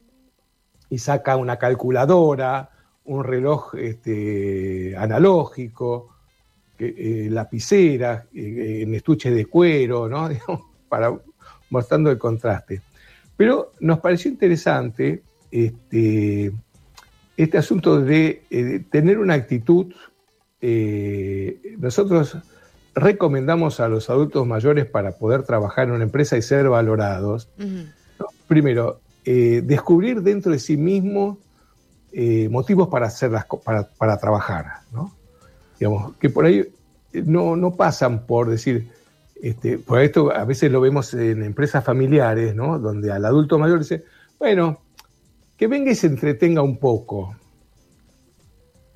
y 0.89 0.97
saca 0.97 1.37
una 1.37 1.55
calculadora, 1.55 2.69
un 3.05 3.23
reloj 3.23 3.75
este, 3.75 4.93
analógico, 4.97 6.09
eh, 6.77 7.29
lapicera, 7.31 8.25
eh, 8.35 8.81
en 8.81 8.93
estuche 8.93 9.31
de 9.31 9.45
cuero, 9.45 10.09
¿no? 10.09 10.27
para, 10.89 11.17
mostrando 11.69 12.11
el 12.11 12.17
contraste. 12.17 12.81
Pero 13.37 13.71
nos 13.79 13.99
pareció 13.99 14.29
interesante 14.29 15.23
este, 15.49 16.51
este 17.37 17.57
asunto 17.57 18.01
de 18.01 18.43
eh, 18.49 18.83
tener 18.91 19.17
una 19.17 19.35
actitud, 19.35 19.93
nosotros 21.77 22.37
recomendamos 22.95 23.79
a 23.79 23.87
los 23.87 24.09
adultos 24.09 24.47
mayores 24.47 24.85
para 24.85 25.11
poder 25.11 25.43
trabajar 25.43 25.87
en 25.87 25.95
una 25.95 26.03
empresa 26.03 26.37
y 26.37 26.41
ser 26.41 26.69
valorados, 26.69 27.49
primero, 28.47 29.01
eh, 29.25 29.61
descubrir 29.63 30.21
dentro 30.21 30.51
de 30.51 30.59
sí 30.59 30.77
mismo 30.77 31.37
motivos 32.49 32.87
para, 32.87 33.07
hacer 33.07 33.31
las, 33.31 33.45
para, 33.45 33.83
para 33.83 34.17
trabajar, 34.17 34.65
¿no? 34.93 35.13
Digamos, 35.77 36.15
que 36.15 36.29
por 36.29 36.45
ahí 36.45 36.65
no, 37.13 37.55
no 37.55 37.75
pasan 37.75 38.25
por 38.25 38.49
decir, 38.49 38.89
este, 39.41 39.77
por 39.77 40.01
esto 40.01 40.31
a 40.31 40.45
veces 40.45 40.71
lo 40.71 40.81
vemos 40.81 41.13
en 41.13 41.43
empresas 41.43 41.83
familiares, 41.83 42.55
¿no? 42.55 42.79
Donde 42.79 43.11
al 43.11 43.25
adulto 43.25 43.59
mayor 43.59 43.79
dice, 43.79 44.03
bueno, 44.39 44.79
que 45.57 45.67
venga 45.67 45.91
y 45.91 45.95
se 45.95 46.07
entretenga 46.07 46.61
un 46.61 46.77
poco. 46.77 47.35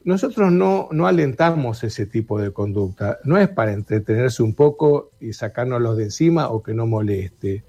Nosotros 0.04 0.52
no, 0.52 0.88
no 0.92 1.08
alentamos 1.08 1.84
ese 1.84 2.06
tipo 2.06 2.40
de 2.40 2.52
conducta. 2.52 3.20
No 3.24 3.38
es 3.38 3.50
para 3.50 3.74
entretenerse 3.74 4.44
un 4.44 4.54
poco 4.54 5.12
y 5.20 5.34
sacárnoslos 5.34 5.98
de 5.98 6.06
encima 6.06 6.50
o 6.50 6.64
que 6.64 6.74
no 6.74 6.88
moleste. 6.88 7.64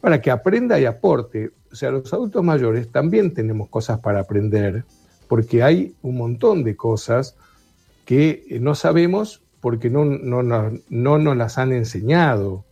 Para 0.00 0.20
que 0.20 0.30
aprenda 0.30 0.78
y 0.78 0.84
aporte. 0.84 1.50
O 1.70 1.74
sea, 1.74 1.90
los 1.90 2.12
adultos 2.12 2.44
mayores 2.44 2.90
también 2.90 3.34
tenemos 3.34 3.68
cosas 3.68 4.00
para 4.00 4.20
aprender, 4.20 4.84
porque 5.26 5.62
hay 5.62 5.94
un 6.02 6.16
montón 6.16 6.64
de 6.64 6.76
cosas 6.76 7.36
que 8.04 8.44
no 8.60 8.74
sabemos 8.74 9.42
porque 9.60 9.90
no, 9.90 10.04
no, 10.04 10.42
no, 10.42 11.18
nos 11.18 11.36
las 11.36 11.56
han 11.56 11.72
enseñado. 11.72 12.64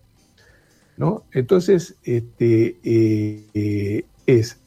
¿no? 0.97 1.25
Entonces, 1.33 1.97
este, 2.03 2.79
eh, 2.83 3.47
eh, 3.55 4.05
es 4.27 4.61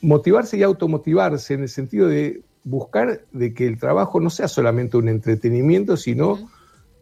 motivarse 0.00 0.56
y 0.56 0.62
automotivarse 0.62 1.54
en 1.54 1.62
el 1.62 1.68
sentido 1.68 2.08
de 2.08 2.42
buscar 2.64 3.22
de 3.32 3.54
que 3.54 3.66
el 3.66 3.78
trabajo 3.78 4.20
no 4.20 4.30
sea 4.30 4.48
solamente 4.48 4.96
un 4.96 5.08
entretenimiento, 5.08 5.96
sino, 5.96 6.50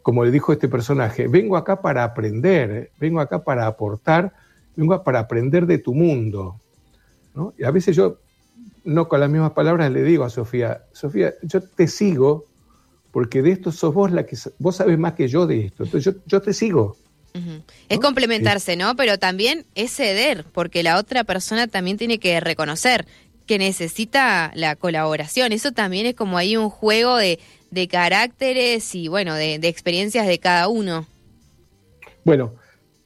como 0.02 0.24
le 0.24 0.30
dijo 0.30 0.52
este 0.52 0.68
personaje, 0.68 1.28
vengo 1.28 1.56
acá 1.56 1.80
para 1.80 2.04
aprender, 2.04 2.90
vengo 2.98 3.20
acá 3.20 3.44
para 3.44 3.66
aportar, 3.66 4.32
vengo 4.76 5.02
para 5.02 5.20
aprender 5.20 5.66
de 5.66 5.78
tu 5.78 5.94
mundo. 5.94 6.60
Y 7.58 7.64
a 7.64 7.70
veces 7.70 7.96
yo, 7.96 8.18
no 8.84 9.08
con 9.08 9.20
las 9.20 9.30
mismas 9.30 9.52
palabras, 9.52 9.90
le 9.90 10.02
digo 10.02 10.24
a 10.24 10.30
Sofía, 10.30 10.84
Sofía, 10.92 11.34
yo 11.42 11.62
te 11.62 11.86
sigo 11.86 12.46
porque 13.12 13.42
de 13.42 13.52
esto 13.52 13.72
sos 13.72 13.92
vos 13.92 14.10
la 14.12 14.24
que 14.24 14.36
vos 14.58 14.76
sabes 14.76 14.98
más 14.98 15.14
que 15.14 15.28
yo 15.28 15.46
de 15.46 15.66
esto, 15.66 15.84
entonces 15.84 16.14
yo, 16.14 16.20
yo 16.26 16.40
te 16.40 16.52
sigo. 16.52 16.96
Es 17.88 18.00
complementarse, 18.00 18.76
¿no? 18.76 18.96
Pero 18.96 19.18
también 19.18 19.64
es 19.76 19.92
ceder, 19.92 20.44
porque 20.52 20.82
la 20.82 20.98
otra 20.98 21.22
persona 21.22 21.68
también 21.68 21.96
tiene 21.96 22.18
que 22.18 22.40
reconocer 22.40 23.06
que 23.50 23.58
necesita 23.58 24.52
la 24.54 24.76
colaboración. 24.76 25.50
Eso 25.50 25.72
también 25.72 26.06
es 26.06 26.14
como 26.14 26.38
ahí 26.38 26.56
un 26.56 26.70
juego 26.70 27.16
de, 27.16 27.40
caracteres 27.90 28.94
y, 28.94 29.08
bueno, 29.08 29.34
de, 29.34 29.56
experiencias 29.56 30.28
de 30.28 30.38
cada 30.38 30.68
uno. 30.68 31.08
Bueno, 32.24 32.54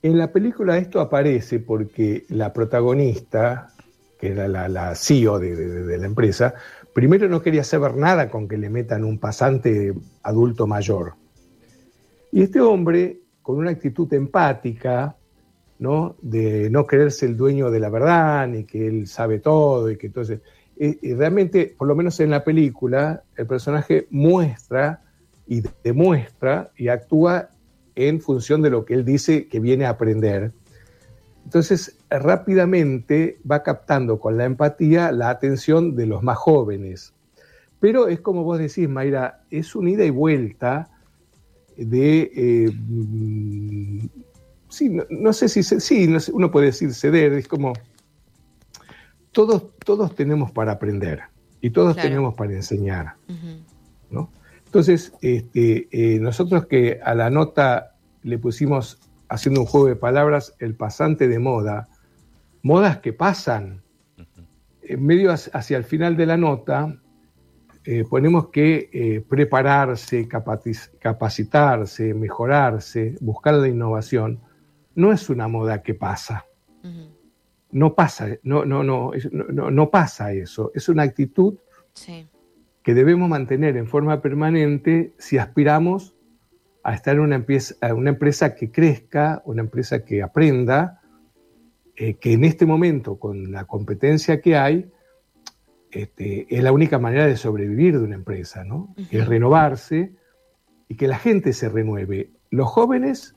en 0.03 0.19
la 0.19 0.31
película 0.33 0.77
esto 0.77 1.01
aparece 1.01 1.61
porque 1.61 2.27
la 2.29 2.53
protagonista, 2.53 3.73
que 4.21 4.33
era 4.33 4.47
la, 4.47 4.69
la 4.69 4.95
CEO 4.95 5.39
de, 5.39 5.57
de, 5.57 5.97
la 5.97 6.05
empresa, 6.05 6.53
primero 6.93 7.27
no 7.27 7.41
quería 7.41 7.65
saber 7.65 7.97
nada 7.97 8.29
con 8.29 8.47
que 8.47 8.59
le 8.59 8.69
metan 8.69 9.03
un 9.03 9.19
pasante 9.19 9.95
adulto 10.23 10.67
mayor. 10.67 11.15
Y 12.33 12.43
este 12.43 12.61
hombre 12.61 13.21
con 13.41 13.57
una 13.57 13.71
actitud 13.71 14.13
empática, 14.13 15.17
¿no? 15.79 16.17
De 16.23 16.71
no 16.71 16.87
creerse 16.87 17.27
el 17.27 17.37
dueño 17.37 17.71
de 17.71 17.81
la 17.81 17.89
verdad, 17.89 18.47
ni 18.49 18.65
que 18.65 18.87
él 18.87 19.07
sabe 19.07 19.39
todo, 19.39 19.91
y 19.91 19.97
que 19.97 20.07
entonces. 20.07 20.41
Y, 20.77 21.15
realmente, 21.15 21.75
por 21.79 21.87
lo 21.87 21.95
menos 21.95 22.19
en 22.19 22.31
la 22.31 22.43
película, 22.43 23.23
el 23.37 23.47
personaje 23.47 24.09
muestra 24.11 25.03
y 25.47 25.63
demuestra 25.85 26.73
y 26.77 26.89
actúa 26.89 27.51
en 27.95 28.21
función 28.21 28.61
de 28.61 28.71
lo 28.71 28.85
que 28.85 28.95
él 28.95 29.05
dice 29.05 29.47
que 29.47 29.61
viene 29.61 29.85
a 29.85 29.91
aprender. 29.91 30.53
Entonces, 31.45 31.97
rápidamente 32.11 33.39
va 33.49 33.63
captando 33.63 34.19
con 34.19 34.37
la 34.37 34.47
empatía 34.47 35.13
la 35.13 35.31
atención 35.31 35.95
de 35.95 36.07
los 36.07 36.23
más 36.23 36.39
jóvenes. 36.39 37.13
Pero 37.79 38.09
es 38.09 38.21
como 38.21 38.43
vos 38.43 38.59
decís, 38.59 38.89
Mayra, 38.89 39.43
es 39.51 39.77
un 39.77 39.89
ida 39.89 40.05
y 40.05 40.11
vuelta 40.11 40.89
de, 41.77 42.31
eh, 42.35 42.73
sí, 44.75 44.97
no, 45.11 45.33
sé 45.33 45.49
si, 45.49 45.63
sí, 45.63 46.09
uno 46.33 46.51
puede 46.51 46.67
decir 46.67 46.93
ceder, 46.95 47.33
es 47.33 47.49
como, 47.49 47.73
todos, 49.33 49.77
todos 49.79 50.15
tenemos 50.15 50.51
para 50.53 50.73
aprender 50.73 51.23
y 51.61 51.71
todos 51.71 51.97
tenemos 51.97 52.35
para 52.35 52.53
enseñar. 52.53 53.15
¿no? 54.11 54.31
Entonces, 54.67 55.13
este, 55.21 55.89
eh, 55.91 56.19
nosotros 56.21 56.67
que 56.67 57.01
a 57.03 57.15
la 57.15 57.31
nota 57.31 57.95
le 58.23 58.39
pusimos, 58.39 58.99
haciendo 59.29 59.61
un 59.61 59.67
juego 59.67 59.87
de 59.87 59.97
palabras, 59.97 60.55
el 60.59 60.75
pasante 60.75 61.29
de 61.29 61.39
moda, 61.39 61.89
modas 62.63 62.99
que 62.99 63.13
pasan, 63.13 63.83
en 64.83 65.05
medio 65.05 65.33
hacia 65.33 65.77
el 65.77 65.85
final 65.85 66.17
de 66.17 66.27
la 66.27 66.37
nota, 66.37 66.99
eh, 67.85 68.05
ponemos 68.09 68.49
que 68.49 68.89
eh, 68.93 69.25
prepararse, 69.29 70.27
capacitarse, 70.29 72.15
mejorarse, 72.15 73.15
buscar 73.21 73.55
la 73.55 73.69
innovación, 73.69 74.41
no 74.95 75.13
es 75.13 75.29
una 75.31 75.49
moda 75.49 75.83
que 75.83 75.95
pasa. 75.95 76.47
No 77.71 77.95
pasa, 77.95 78.29
no, 78.43 78.65
no, 78.65 78.85
no, 78.85 79.11
no, 79.33 79.71
no, 79.71 79.91
pasa 79.91 80.33
eso. 80.33 80.71
Es 80.75 80.89
una 80.89 81.03
actitud 81.03 81.59
que 82.83 82.95
debemos 82.95 83.29
mantener 83.29 83.77
en 83.77 83.87
forma 83.87 84.21
permanente 84.21 85.15
si 85.19 85.39
aspiramos 85.39 86.15
a 86.85 86.95
estar 86.95 87.17
en 87.17 87.23
una 87.23 87.37
empresa, 87.37 87.75
una 87.95 88.11
empresa 88.11 88.55
que 88.55 88.71
crezca, 88.71 89.43
una 89.47 89.63
empresa 89.63 90.05
que 90.05 90.23
aprenda, 90.23 91.01
eh, 91.97 92.15
que 92.15 92.35
en 92.35 92.45
este 92.45 92.67
momento, 92.67 93.19
con 93.19 93.51
la 93.51 93.65
competencia 93.65 94.41
que 94.41 94.57
hay, 94.57 94.91
este, 95.91 96.47
es 96.55 96.63
la 96.63 96.73
única 96.73 96.99
manera 96.99 97.27
de 97.27 97.37
sobrevivir 97.37 97.99
de 97.99 98.05
una 98.05 98.17
empresa, 98.17 98.65
¿no? 98.65 98.95
Es 99.11 99.27
renovarse 99.27 100.13
y 100.89 100.97
que 100.97 101.09
la 101.09 101.19
gente 101.19 101.53
se 101.53 101.69
renueve. 101.69 102.31
Los 102.51 102.69
jóvenes 102.69 103.35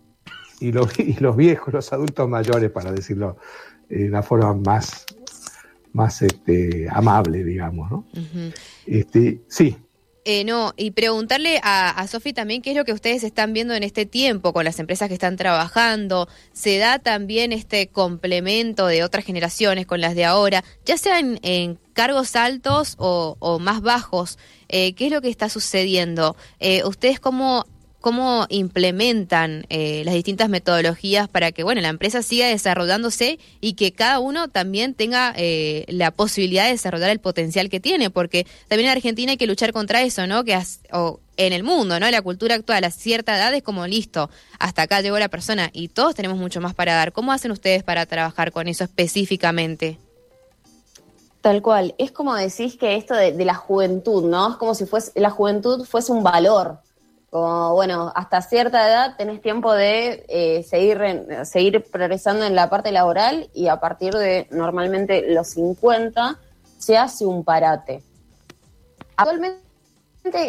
y 0.59 0.71
los, 0.71 1.35
viejos, 1.35 1.73
los 1.73 1.93
adultos 1.93 2.27
mayores, 2.27 2.71
para 2.71 2.91
decirlo 2.91 3.37
de 3.89 4.07
una 4.07 4.23
forma 4.23 4.53
más, 4.53 5.05
más 5.93 6.21
este, 6.21 6.87
amable, 6.89 7.43
digamos, 7.43 7.89
¿no? 7.89 8.05
este, 8.85 9.41
sí, 9.47 9.77
eh, 10.29 10.43
no, 10.43 10.73
y 10.75 10.91
preguntarle 10.91 11.61
a, 11.63 11.89
a 11.89 12.05
Sofi 12.05 12.33
también 12.33 12.61
qué 12.61 12.71
es 12.71 12.75
lo 12.75 12.83
que 12.83 12.91
ustedes 12.91 13.23
están 13.23 13.53
viendo 13.53 13.73
en 13.75 13.83
este 13.83 14.05
tiempo 14.05 14.51
con 14.51 14.65
las 14.65 14.77
empresas 14.77 15.07
que 15.07 15.13
están 15.13 15.37
trabajando. 15.37 16.27
¿Se 16.51 16.79
da 16.79 16.99
también 16.99 17.53
este 17.53 17.87
complemento 17.87 18.87
de 18.87 19.05
otras 19.05 19.23
generaciones 19.23 19.85
con 19.85 20.01
las 20.01 20.15
de 20.15 20.25
ahora, 20.25 20.65
ya 20.83 20.97
sean 20.97 21.39
en 21.43 21.79
cargos 21.93 22.35
altos 22.35 22.95
o, 22.97 23.57
más 23.61 23.79
bajos? 23.79 24.37
Eh, 24.67 24.95
¿Qué 24.95 25.05
es 25.05 25.13
lo 25.13 25.21
que 25.21 25.29
está 25.29 25.47
sucediendo? 25.47 26.35
Eh, 26.59 26.83
¿Ustedes 26.83 27.21
cómo 27.21 27.65
cómo 28.07 28.45
implementan 28.47 29.65
eh, 29.67 30.03
las 30.05 30.13
distintas 30.13 30.47
metodologías 30.47 31.27
para 31.27 31.51
que 31.51 31.63
bueno 31.63 31.81
la 31.81 31.89
empresa 31.89 32.21
siga 32.21 32.47
desarrollándose 32.47 33.37
y 33.59 33.73
que 33.73 33.91
cada 33.91 34.19
uno 34.19 34.47
también 34.47 34.93
tenga 34.93 35.33
eh, 35.35 35.83
la 35.89 36.11
posibilidad 36.11 36.63
de 36.63 36.71
desarrollar 36.71 37.09
el 37.09 37.19
potencial 37.19 37.69
que 37.69 37.81
tiene 37.81 38.09
porque 38.09 38.47
también 38.69 38.89
en 38.89 38.95
Argentina 38.95 39.33
hay 39.33 39.37
que 39.37 39.45
luchar 39.45 39.73
contra 39.73 40.03
eso 40.03 40.25
no 40.25 40.45
que 40.45 40.57
o 40.93 41.19
en 41.35 41.51
el 41.51 41.63
mundo 41.63 41.99
no 41.99 42.09
la 42.09 42.21
cultura 42.21 42.55
actual 42.55 42.85
a 42.85 42.91
cierta 42.91 43.35
edad 43.35 43.53
es 43.53 43.61
como 43.61 43.85
listo 43.85 44.29
hasta 44.57 44.83
acá 44.83 45.01
llegó 45.01 45.19
la 45.19 45.27
persona 45.27 45.69
y 45.73 45.89
todos 45.89 46.15
tenemos 46.15 46.37
mucho 46.37 46.61
más 46.61 46.73
para 46.73 46.95
dar 46.95 47.11
cómo 47.11 47.33
hacen 47.33 47.51
ustedes 47.51 47.83
para 47.83 48.05
trabajar 48.05 48.53
con 48.53 48.69
eso 48.69 48.85
específicamente 48.85 49.99
Tal 51.41 51.61
cual, 51.61 51.93
es 51.97 52.11
como 52.11 52.35
decís 52.35 52.77
que 52.77 52.95
esto 52.95 53.13
de, 53.13 53.31
de 53.31 53.45
la 53.45 53.53
juventud, 53.53 54.23
¿no? 54.23 54.49
Es 54.49 54.55
como 54.55 54.75
si 54.75 54.85
fuese, 54.85 55.17
la 55.17 55.29
juventud 55.29 55.85
fuese 55.85 56.11
un 56.11 56.23
valor, 56.23 56.79
como, 57.29 57.73
bueno, 57.73 58.11
hasta 58.15 58.41
cierta 58.41 58.87
edad 58.87 59.15
tenés 59.17 59.41
tiempo 59.41 59.73
de 59.73 60.25
eh, 60.29 60.63
seguir, 60.63 60.99
seguir 61.43 61.83
progresando 61.91 62.45
en 62.45 62.55
la 62.55 62.69
parte 62.69 62.91
laboral 62.91 63.49
y 63.53 63.67
a 63.67 63.79
partir 63.79 64.13
de 64.13 64.47
normalmente 64.51 65.33
los 65.33 65.49
50 65.49 66.39
se 66.77 66.97
hace 66.97 67.25
un 67.25 67.43
parate. 67.43 68.01
Actualmente 69.17 69.61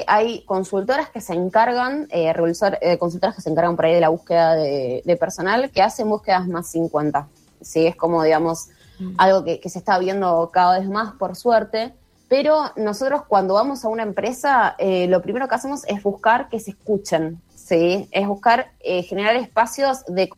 hay 0.07 0.45
consultoras 0.45 1.11
que 1.11 1.21
se 1.21 1.35
encargan, 1.35 2.07
eh, 2.11 2.33
eh, 2.81 2.99
consultoras 2.99 3.35
que 3.35 3.43
se 3.43 3.51
encargan 3.51 3.75
por 3.75 3.87
ahí 3.87 3.95
de 3.95 4.01
la 4.01 4.11
búsqueda 4.11 4.55
de, 4.55 5.17
personal 5.19 5.71
que 5.71 5.83
hacen 5.83 6.09
búsquedas 6.09 6.47
más 6.47 6.71
50. 6.71 7.27
Sí, 7.61 7.87
es 7.87 7.97
como, 7.97 8.23
digamos, 8.23 8.69
mm. 9.01 9.15
algo 9.19 9.43
que, 9.43 9.59
que 9.59 9.69
se 9.69 9.81
está 9.81 9.99
viendo 9.99 10.51
cada 10.53 10.79
vez 10.79 10.89
más, 10.89 11.15
por 11.15 11.35
suerte. 11.35 11.93
Pero 12.29 12.73
nosotros 12.77 13.23
cuando 13.27 13.55
vamos 13.55 13.85
a 13.85 13.89
una 13.89 14.03
empresa, 14.03 14.75
eh, 14.79 15.07
lo 15.09 15.23
primero 15.23 15.49
que 15.49 15.55
hacemos 15.55 15.85
es 15.87 16.03
buscar 16.03 16.49
que 16.51 16.61
se 16.61 16.73
escuchen, 16.73 17.41
¿sí? 17.55 18.07
Es 18.13 18.29
buscar 18.29 18.73
eh, 18.81 19.03
generar 19.03 19.35
espacios 19.37 20.05
de 20.07 20.29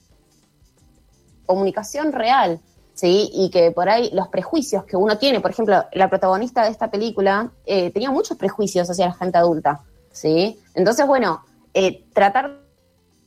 comunicación 1.47 2.13
real, 2.13 2.61
¿sí? 2.95 3.29
Y 3.33 3.51
que 3.51 3.73
por 3.73 3.89
ahí 3.89 4.09
los 4.13 4.29
prejuicios 4.29 4.85
que 4.85 4.97
uno 4.97 5.19
tiene, 5.19 5.41
por 5.41 5.51
ejemplo, 5.51 5.85
la 5.93 6.09
protagonista 6.09 6.63
de 6.63 6.71
esta 6.71 6.93
película 6.93 7.51
eh, 7.67 7.91
tenía 7.91 8.13
muchos 8.13 8.39
prejuicios 8.39 8.89
hacia 8.89 9.07
la 9.07 9.15
gente 9.15 9.39
adulta, 9.39 9.81
¿sí? 10.13 10.61
Entonces, 10.75 11.05
bueno, 11.09 11.43
tratar 12.13 12.61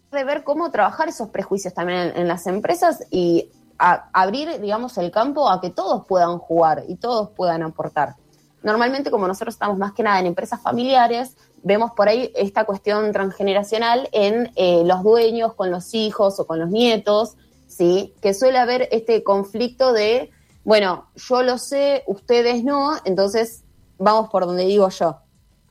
de 0.09 0.23
ver 0.23 0.45
cómo 0.45 0.71
trabajar 0.71 1.09
esos 1.09 1.29
prejuicios 1.29 1.73
también 1.73 2.13
en, 2.15 2.27
las 2.29 2.47
empresas 2.47 3.03
y 3.09 3.49
abrir, 3.77 4.61
digamos, 4.61 4.97
el 4.97 5.11
campo 5.11 5.49
a 5.49 5.59
que 5.59 5.69
todos 5.69 6.05
puedan 6.05 6.37
jugar 6.37 6.83
y 6.87 6.95
todos 6.95 7.31
puedan 7.31 7.63
aportar 7.63 8.15
normalmente 8.63 9.11
como 9.11 9.27
nosotros 9.27 9.55
estamos 9.55 9.77
más 9.77 9.93
que 9.93 10.03
nada 10.03 10.19
en 10.19 10.25
empresas 10.25 10.61
familiares, 10.61 11.35
vemos 11.63 11.91
por 11.91 12.07
ahí 12.07 12.31
esta 12.35 12.65
cuestión 12.65 13.11
transgeneracional 13.11 14.09
en 14.11 14.51
eh, 14.55 14.83
los 14.85 15.03
dueños 15.03 15.53
con 15.53 15.71
los 15.71 15.93
hijos 15.93 16.39
o 16.39 16.47
con 16.47 16.59
los 16.59 16.69
nietos, 16.69 17.35
¿sí? 17.67 18.13
Que 18.21 18.33
suele 18.33 18.57
haber 18.57 18.87
este 18.91 19.23
conflicto 19.23 19.93
de, 19.93 20.31
bueno, 20.63 21.07
yo 21.15 21.43
lo 21.43 21.57
sé, 21.57 22.03
ustedes 22.07 22.63
no, 22.63 22.93
entonces 23.05 23.63
vamos 23.97 24.29
por 24.29 24.45
donde 24.45 24.65
digo 24.65 24.89
yo. 24.89 25.19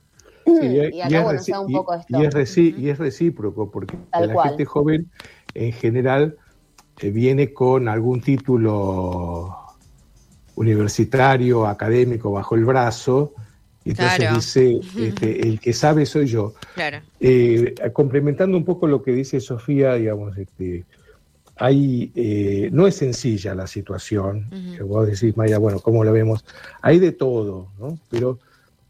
y, 0.45 1.01
acá, 1.01 1.23
bueno, 1.23 1.41
un 1.61 1.71
poco 1.71 1.93
esto. 1.93 2.21
Y, 2.21 2.89
es 2.89 2.97
recíproco, 2.97 3.71
porque 3.71 3.97
la 4.11 4.43
gente 4.43 4.65
joven 4.65 5.09
en 5.53 5.71
general 5.71 6.37
eh, 6.99 7.09
viene 7.11 7.53
con 7.53 7.87
algún 7.87 8.21
título 8.21 9.62
universitario, 10.55 11.67
académico 11.67 12.31
bajo 12.31 12.55
el 12.55 12.65
brazo, 12.65 13.33
y 13.85 13.91
entonces 13.91 14.33
dice, 14.33 14.81
este, 15.07 15.47
el 15.47 15.59
que 15.59 15.73
sabe 15.73 16.05
soy 16.05 16.27
yo. 16.27 16.53
Eh, 17.19 17.75
complementando 17.91 18.57
un 18.57 18.65
poco 18.65 18.87
lo 18.87 19.01
que 19.01 19.11
dice 19.11 19.39
Sofía, 19.39 19.95
digamos, 19.95 20.37
este, 20.37 20.85
hay, 21.57 22.11
eh, 22.15 22.69
no 22.71 22.87
es 22.87 22.95
sencilla 22.95 23.53
la 23.53 23.67
situación, 23.67 24.49
que 24.75 24.83
vos 24.83 25.07
decís, 25.07 25.35
Maya, 25.37 25.57
bueno, 25.57 25.79
¿cómo 25.79 26.03
la 26.03 26.11
vemos? 26.11 26.43
Hay 26.81 26.99
de 26.99 27.11
todo, 27.11 27.69
¿no? 27.79 27.99
Pero 28.09 28.39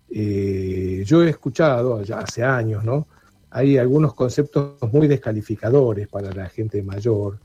eh, 0.10 1.04
yo 1.06 1.24
he 1.24 1.30
escuchado, 1.30 2.04
ya 2.04 2.20
hace 2.20 2.44
años, 2.44 2.84
¿no? 2.84 3.08
Hay 3.50 3.78
algunos 3.78 4.14
conceptos 4.14 4.76
muy 4.92 5.08
descalificadores 5.08 6.08
para 6.08 6.32
la 6.32 6.50
gente 6.50 6.82
mayor, 6.82 7.40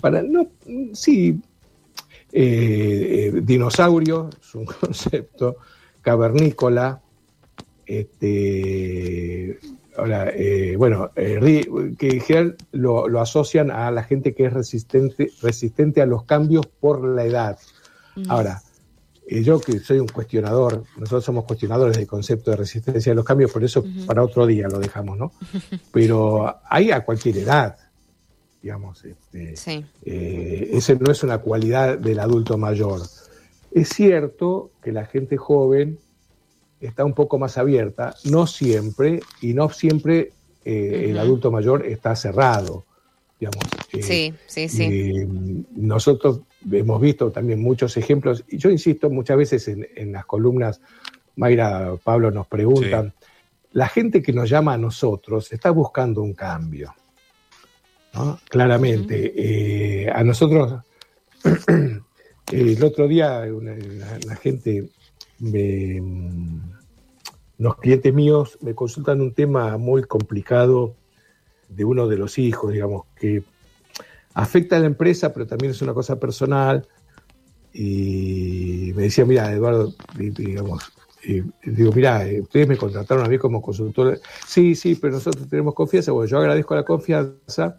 para, 0.00 0.22
no, 0.22 0.48
sí, 0.92 1.40
eh, 2.32 3.30
eh, 3.34 3.40
dinosaurio 3.42 4.28
es 4.40 4.54
un 4.54 4.64
concepto, 4.80 5.56
cavernícola, 6.02 7.00
este, 7.86 9.58
ahora, 9.96 10.30
eh, 10.34 10.76
bueno, 10.76 11.10
que 11.14 11.98
en 12.00 12.20
general 12.20 12.56
lo, 12.72 13.20
asocian 13.20 13.70
a 13.70 13.90
la 13.90 14.04
gente 14.04 14.34
que 14.34 14.46
es 14.46 14.52
resistente, 14.52 15.30
resistente 15.42 16.02
a 16.02 16.06
los 16.06 16.24
cambios 16.24 16.66
por 16.66 17.02
la 17.02 17.24
edad. 17.24 17.58
Ahora, 18.28 18.60
yo 19.26 19.60
que 19.60 19.78
soy 19.78 20.00
un 20.00 20.08
cuestionador, 20.08 20.84
nosotros 20.96 21.24
somos 21.24 21.44
cuestionadores 21.44 21.96
del 21.96 22.06
concepto 22.06 22.50
de 22.50 22.58
resistencia 22.58 23.12
a 23.12 23.14
los 23.14 23.24
cambios, 23.24 23.52
por 23.52 23.64
eso 23.64 23.84
para 24.06 24.22
otro 24.22 24.44
día 24.44 24.68
lo 24.68 24.78
dejamos, 24.78 25.16
¿no? 25.16 25.32
Pero 25.92 26.60
hay 26.68 26.90
a 26.90 27.04
cualquier 27.04 27.38
edad 27.38 27.76
digamos. 28.68 29.02
Este, 29.02 29.82
eh, 30.04 30.70
ese 30.74 30.96
no 30.96 31.10
es 31.10 31.22
una 31.22 31.38
cualidad 31.38 31.96
del 31.96 32.20
adulto 32.20 32.58
mayor. 32.58 33.00
Es 33.70 33.88
cierto 33.88 34.72
que 34.82 34.92
la 34.92 35.06
gente 35.06 35.38
joven 35.38 35.98
está 36.78 37.02
un 37.06 37.14
poco 37.14 37.38
más 37.38 37.56
abierta, 37.56 38.14
no 38.24 38.46
siempre, 38.46 39.20
y 39.40 39.54
no 39.54 39.70
siempre 39.70 40.32
eh, 40.66 41.06
el 41.08 41.18
adulto 41.18 41.50
mayor 41.50 41.86
está 41.86 42.14
cerrado. 42.14 42.84
Digamos. 43.40 43.64
Eh, 43.94 44.02
sí, 44.02 44.34
sí, 44.46 44.68
sí. 44.68 45.26
nosotros 45.74 46.42
hemos 46.70 47.00
visto 47.00 47.30
también 47.30 47.62
muchos 47.62 47.96
ejemplos, 47.96 48.44
y 48.48 48.58
yo 48.58 48.68
insisto 48.68 49.08
muchas 49.08 49.38
veces 49.38 49.66
en, 49.68 50.12
las 50.12 50.26
columnas, 50.26 50.82
Mayra, 51.36 51.96
Pablo 52.04 52.30
nos 52.30 52.46
preguntan, 52.46 53.14
la 53.72 53.88
gente 53.88 54.20
que 54.20 54.34
nos 54.34 54.50
llama 54.50 54.74
a 54.74 54.78
nosotros 54.78 55.50
está 55.52 55.70
buscando 55.70 56.20
un 56.20 56.34
cambio. 56.34 56.92
Claramente. 58.48 59.32
Eh, 59.36 60.10
a 60.10 60.22
nosotros, 60.24 60.80
el 62.52 62.82
otro 62.82 63.08
día, 63.08 63.44
la, 64.26 64.36
gente, 64.36 64.88
me, 65.38 66.02
los 67.58 67.76
clientes 67.76 68.12
míos 68.12 68.58
me 68.60 68.74
consultan 68.74 69.20
un 69.20 69.34
tema 69.34 69.76
muy 69.76 70.04
complicado 70.04 70.94
de 71.68 71.84
uno 71.84 72.08
de 72.08 72.16
los 72.16 72.38
hijos, 72.38 72.72
digamos, 72.72 73.04
que 73.14 73.42
afecta 74.34 74.76
a 74.76 74.80
la 74.80 74.86
empresa, 74.86 75.32
pero 75.32 75.46
también 75.46 75.72
es 75.72 75.82
una 75.82 75.94
cosa 75.94 76.18
personal. 76.18 76.86
Y 77.72 78.92
me 78.96 79.02
decía, 79.02 79.24
mira, 79.24 79.52
Eduardo, 79.52 79.92
digamos, 80.16 80.92
digo, 81.64 81.92
mira, 81.92 82.24
ustedes 82.40 82.66
me 82.66 82.76
contrataron 82.76 83.26
a 83.26 83.28
mí 83.28 83.38
como 83.38 83.60
consultor. 83.60 84.18
Sí, 84.46 84.74
sí, 84.74 84.94
pero 84.94 85.14
nosotros 85.14 85.48
tenemos 85.48 85.74
confianza. 85.74 86.12
Bueno, 86.12 86.28
yo 86.28 86.38
agradezco 86.38 86.74
la 86.74 86.84
confianza 86.84 87.78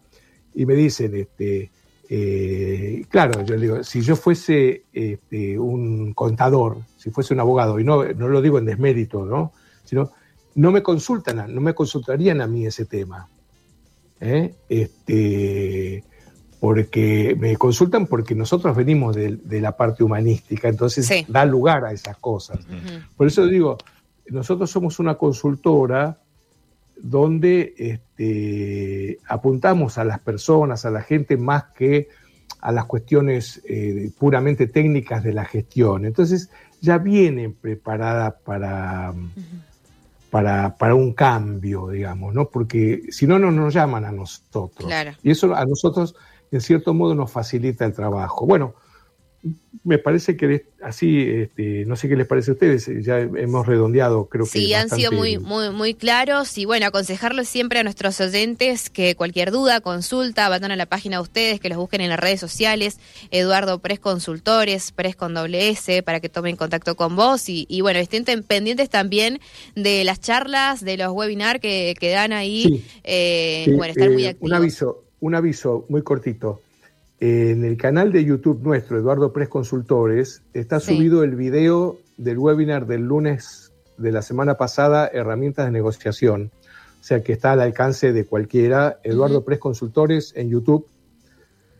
y 0.59 0.65
me 0.65 0.75
dicen, 0.75 1.15
este, 1.15 1.71
eh, 2.09 3.05
claro, 3.07 3.45
yo 3.45 3.57
digo, 3.57 3.81
si 3.81 4.01
yo 4.01 4.17
fuese 4.17 4.83
este, 4.91 5.57
un 5.57 6.13
contador, 6.13 6.79
si 6.97 7.11
fuese 7.11 7.33
un 7.33 7.39
abogado, 7.39 7.79
y 7.79 7.85
no, 7.85 8.03
no 8.03 8.27
lo 8.27 8.41
digo 8.41 8.59
en 8.59 8.65
desmérito, 8.65 9.23
¿no? 9.23 9.53
Sino, 9.85 10.11
no 10.55 10.71
me 10.73 10.83
consultan, 10.83 11.55
no 11.55 11.61
me 11.61 11.73
consultarían 11.73 12.41
a 12.41 12.47
mí 12.47 12.65
ese 12.65 12.83
tema. 12.83 13.29
¿eh? 14.19 14.53
Este, 14.67 16.03
porque 16.59 17.37
me 17.39 17.55
consultan 17.55 18.05
porque 18.05 18.35
nosotros 18.35 18.75
venimos 18.75 19.15
de, 19.15 19.61
la 19.61 19.77
parte 19.77 20.03
humanística, 20.03 20.67
entonces 20.67 21.25
da 21.29 21.45
lugar 21.45 21.85
a 21.85 21.93
esas 21.93 22.17
cosas. 22.17 22.59
Por 23.15 23.27
eso 23.27 23.45
digo, 23.45 23.77
nosotros 24.27 24.69
somos 24.69 24.99
una 24.99 25.15
consultora 25.15 26.19
donde 27.01 27.73
este, 27.77 29.19
apuntamos 29.27 29.97
a 29.97 30.03
las 30.03 30.19
personas, 30.19 30.85
a 30.85 30.91
la 30.91 31.01
gente, 31.01 31.37
más 31.37 31.65
que 31.75 32.09
a 32.61 32.71
las 32.71 32.85
cuestiones 32.85 33.61
eh, 33.67 34.11
puramente 34.17 34.67
técnicas 34.67 35.23
de 35.23 35.33
la 35.33 35.45
gestión. 35.45 36.05
Entonces 36.05 36.49
ya 36.81 36.97
vienen 36.97 37.53
preparadas 37.53 38.33
para, 38.43 39.13
para, 40.29 40.75
para, 40.77 40.95
un 40.95 41.13
cambio, 41.13 41.89
digamos, 41.89 42.33
¿no? 42.33 42.49
Porque 42.49 43.03
si 43.09 43.27
no, 43.27 43.39
no 43.39 43.51
nos 43.51 43.73
llaman 43.73 44.05
a 44.05 44.11
nosotros. 44.11 44.91
Y 45.23 45.31
eso 45.31 45.55
a 45.55 45.65
nosotros, 45.65 46.15
en 46.51 46.61
cierto 46.61 46.93
modo, 46.93 47.15
nos 47.15 47.31
facilita 47.31 47.85
el 47.85 47.93
trabajo. 47.93 48.45
Bueno, 48.45 48.75
me 49.83 49.97
parece 49.97 50.35
que 50.35 50.65
así, 50.83 51.21
este, 51.21 51.85
no 51.85 51.95
sé 51.95 52.09
qué 52.09 52.15
les 52.15 52.27
parece 52.27 52.51
a 52.51 52.53
ustedes, 52.53 52.89
ya 53.03 53.19
hemos 53.19 53.65
redondeado, 53.65 54.25
creo 54.25 54.45
que. 54.45 54.51
Sí, 54.51 54.73
han 54.73 54.89
sido 54.89 55.11
muy, 55.11 55.37
muy, 55.37 55.69
muy 55.69 55.93
claros 55.93 56.57
y 56.57 56.65
bueno, 56.65 56.85
aconsejarles 56.85 57.47
siempre 57.47 57.79
a 57.79 57.83
nuestros 57.83 58.19
oyentes 58.19 58.89
que 58.89 59.15
cualquier 59.15 59.51
duda, 59.51 59.79
consulta, 59.79 60.49
vayan 60.49 60.71
a 60.71 60.75
la 60.75 60.85
página 60.85 61.17
de 61.17 61.23
ustedes, 61.23 61.59
que 61.59 61.69
los 61.69 61.77
busquen 61.77 62.01
en 62.01 62.09
las 62.09 62.19
redes 62.19 62.39
sociales, 62.39 62.99
Eduardo 63.31 63.79
Pres 63.79 63.99
Consultores, 63.99 64.91
Pres 64.91 65.15
con 65.15 65.33
doble 65.33 65.69
S, 65.69 66.03
para 66.03 66.19
que 66.19 66.27
tomen 66.27 66.57
contacto 66.57 66.95
con 66.95 67.15
vos 67.15 67.45
y, 67.47 67.81
bueno, 67.81 67.99
estén 67.99 68.25
pendientes 68.43 68.89
también 68.89 69.39
de 69.75 70.03
las 70.03 70.19
charlas, 70.19 70.83
de 70.83 70.97
los 70.97 71.11
webinars 71.11 71.61
que, 71.61 71.95
que 71.99 72.09
dan 72.09 72.33
ahí. 72.33 72.85
Eh, 73.03 73.73
bueno, 73.77 73.93
muy 74.11 74.25
eh, 74.25 74.29
activos. 74.29 74.49
Un 74.49 74.53
aviso, 74.53 75.03
un 75.21 75.35
aviso 75.35 75.85
muy 75.89 76.03
cortito 76.03 76.61
en 77.19 77.65
el 77.65 77.77
canal 77.77 78.11
de 78.11 78.23
YouTube 78.23 78.61
nuestro, 78.61 78.97
Eduardo 78.97 79.33
Pres 79.33 79.49
Consultores, 79.49 80.41
está 80.53 80.79
subido 80.79 81.23
el 81.23 81.35
video 81.35 81.99
del 82.17 82.37
webinar 82.37 82.85
del 82.87 83.01
lunes 83.01 83.73
de 83.97 84.11
la 84.11 84.21
semana 84.21 84.55
pasada, 84.55 85.09
Herramientas 85.11 85.65
de 85.65 85.71
Negociación. 85.71 86.51
O 86.99 87.03
sea 87.03 87.23
que 87.23 87.33
está 87.33 87.53
al 87.53 87.61
alcance 87.61 88.13
de 88.13 88.25
cualquiera. 88.25 88.99
Eduardo 89.03 89.43
Pres 89.43 89.59
Consultores 89.59 90.33
en 90.35 90.49
YouTube. 90.49 90.87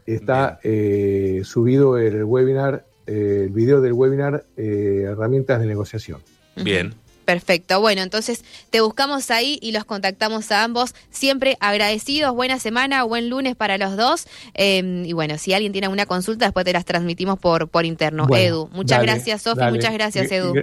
Está 0.06 0.60
eh, 0.64 1.42
subido 1.44 1.98
el 1.98 2.24
webinar, 2.24 2.86
eh, 3.06 3.44
el 3.46 3.52
video 3.52 3.80
del 3.82 3.94
webinar 3.94 4.46
eh, 4.58 5.06
Herramientas 5.08 5.60
de 5.60 5.68
Negociación. 5.68 6.22
Bien. 6.62 6.94
Perfecto. 7.30 7.80
Bueno, 7.80 8.02
entonces 8.02 8.44
te 8.72 8.82
buscamos 8.82 9.30
ahí 9.30 9.60
y 9.62 9.72
los 9.72 9.86
contactamos 9.86 10.52
a 10.52 10.64
ambos. 10.64 10.96
Siempre 11.12 11.58
agradecidos. 11.60 12.34
Buena 12.34 12.58
semana, 12.58 13.04
buen 13.04 13.30
lunes 13.30 13.56
para 13.56 13.78
los 13.78 13.96
dos. 13.96 14.26
Em, 14.56 15.06
y 15.06 15.14
bueno, 15.14 15.38
si 15.38 15.54
alguien 15.54 15.72
tiene 15.72 15.86
alguna 15.86 16.08
consulta, 16.08 16.46
después 16.46 16.66
te 16.66 16.74
las 16.74 16.86
transmitimos 16.86 17.38
por, 17.38 17.68
por 17.68 17.86
interno. 17.86 18.26
Edu, 18.36 18.68
muchas 18.72 19.04
gracias, 19.04 19.44
Sofi. 19.44 19.62
Muchas 19.70 19.94
gracias, 19.94 20.32
Edu. 20.32 20.56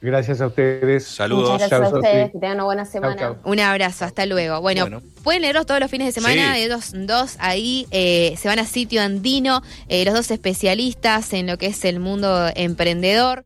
Gracias 0.00 0.40
a 0.40 0.46
ustedes. 0.46 1.04
Saludos. 1.04 1.52
Muchas 1.52 1.68
gracias 1.68 1.92
a 1.92 1.96
ustedes. 1.98 2.32
Que 2.32 2.38
tengan 2.38 2.56
una 2.56 2.64
buena 2.64 2.84
semana. 2.86 3.36
Un 3.44 3.60
abrazo. 3.60 4.06
Hasta 4.06 4.24
luego. 4.24 4.62
Bueno, 4.62 5.02
pueden 5.22 5.42
leerlos 5.42 5.66
todos 5.66 5.78
los 5.78 5.90
fines 5.90 6.06
de 6.06 6.12
semana. 6.12 6.54
De 6.54 6.68
dos, 6.68 6.92
dos 6.94 7.36
ahí 7.38 7.86
eh, 7.90 8.34
se 8.38 8.48
van 8.48 8.60
a 8.60 8.64
sitio 8.64 9.02
andino. 9.02 9.62
Eh, 9.88 10.06
los 10.06 10.14
dos 10.14 10.30
especialistas 10.30 11.34
en 11.34 11.48
lo 11.48 11.58
que 11.58 11.66
es 11.66 11.84
el 11.84 12.00
mundo 12.00 12.48
emprendedor. 12.54 13.44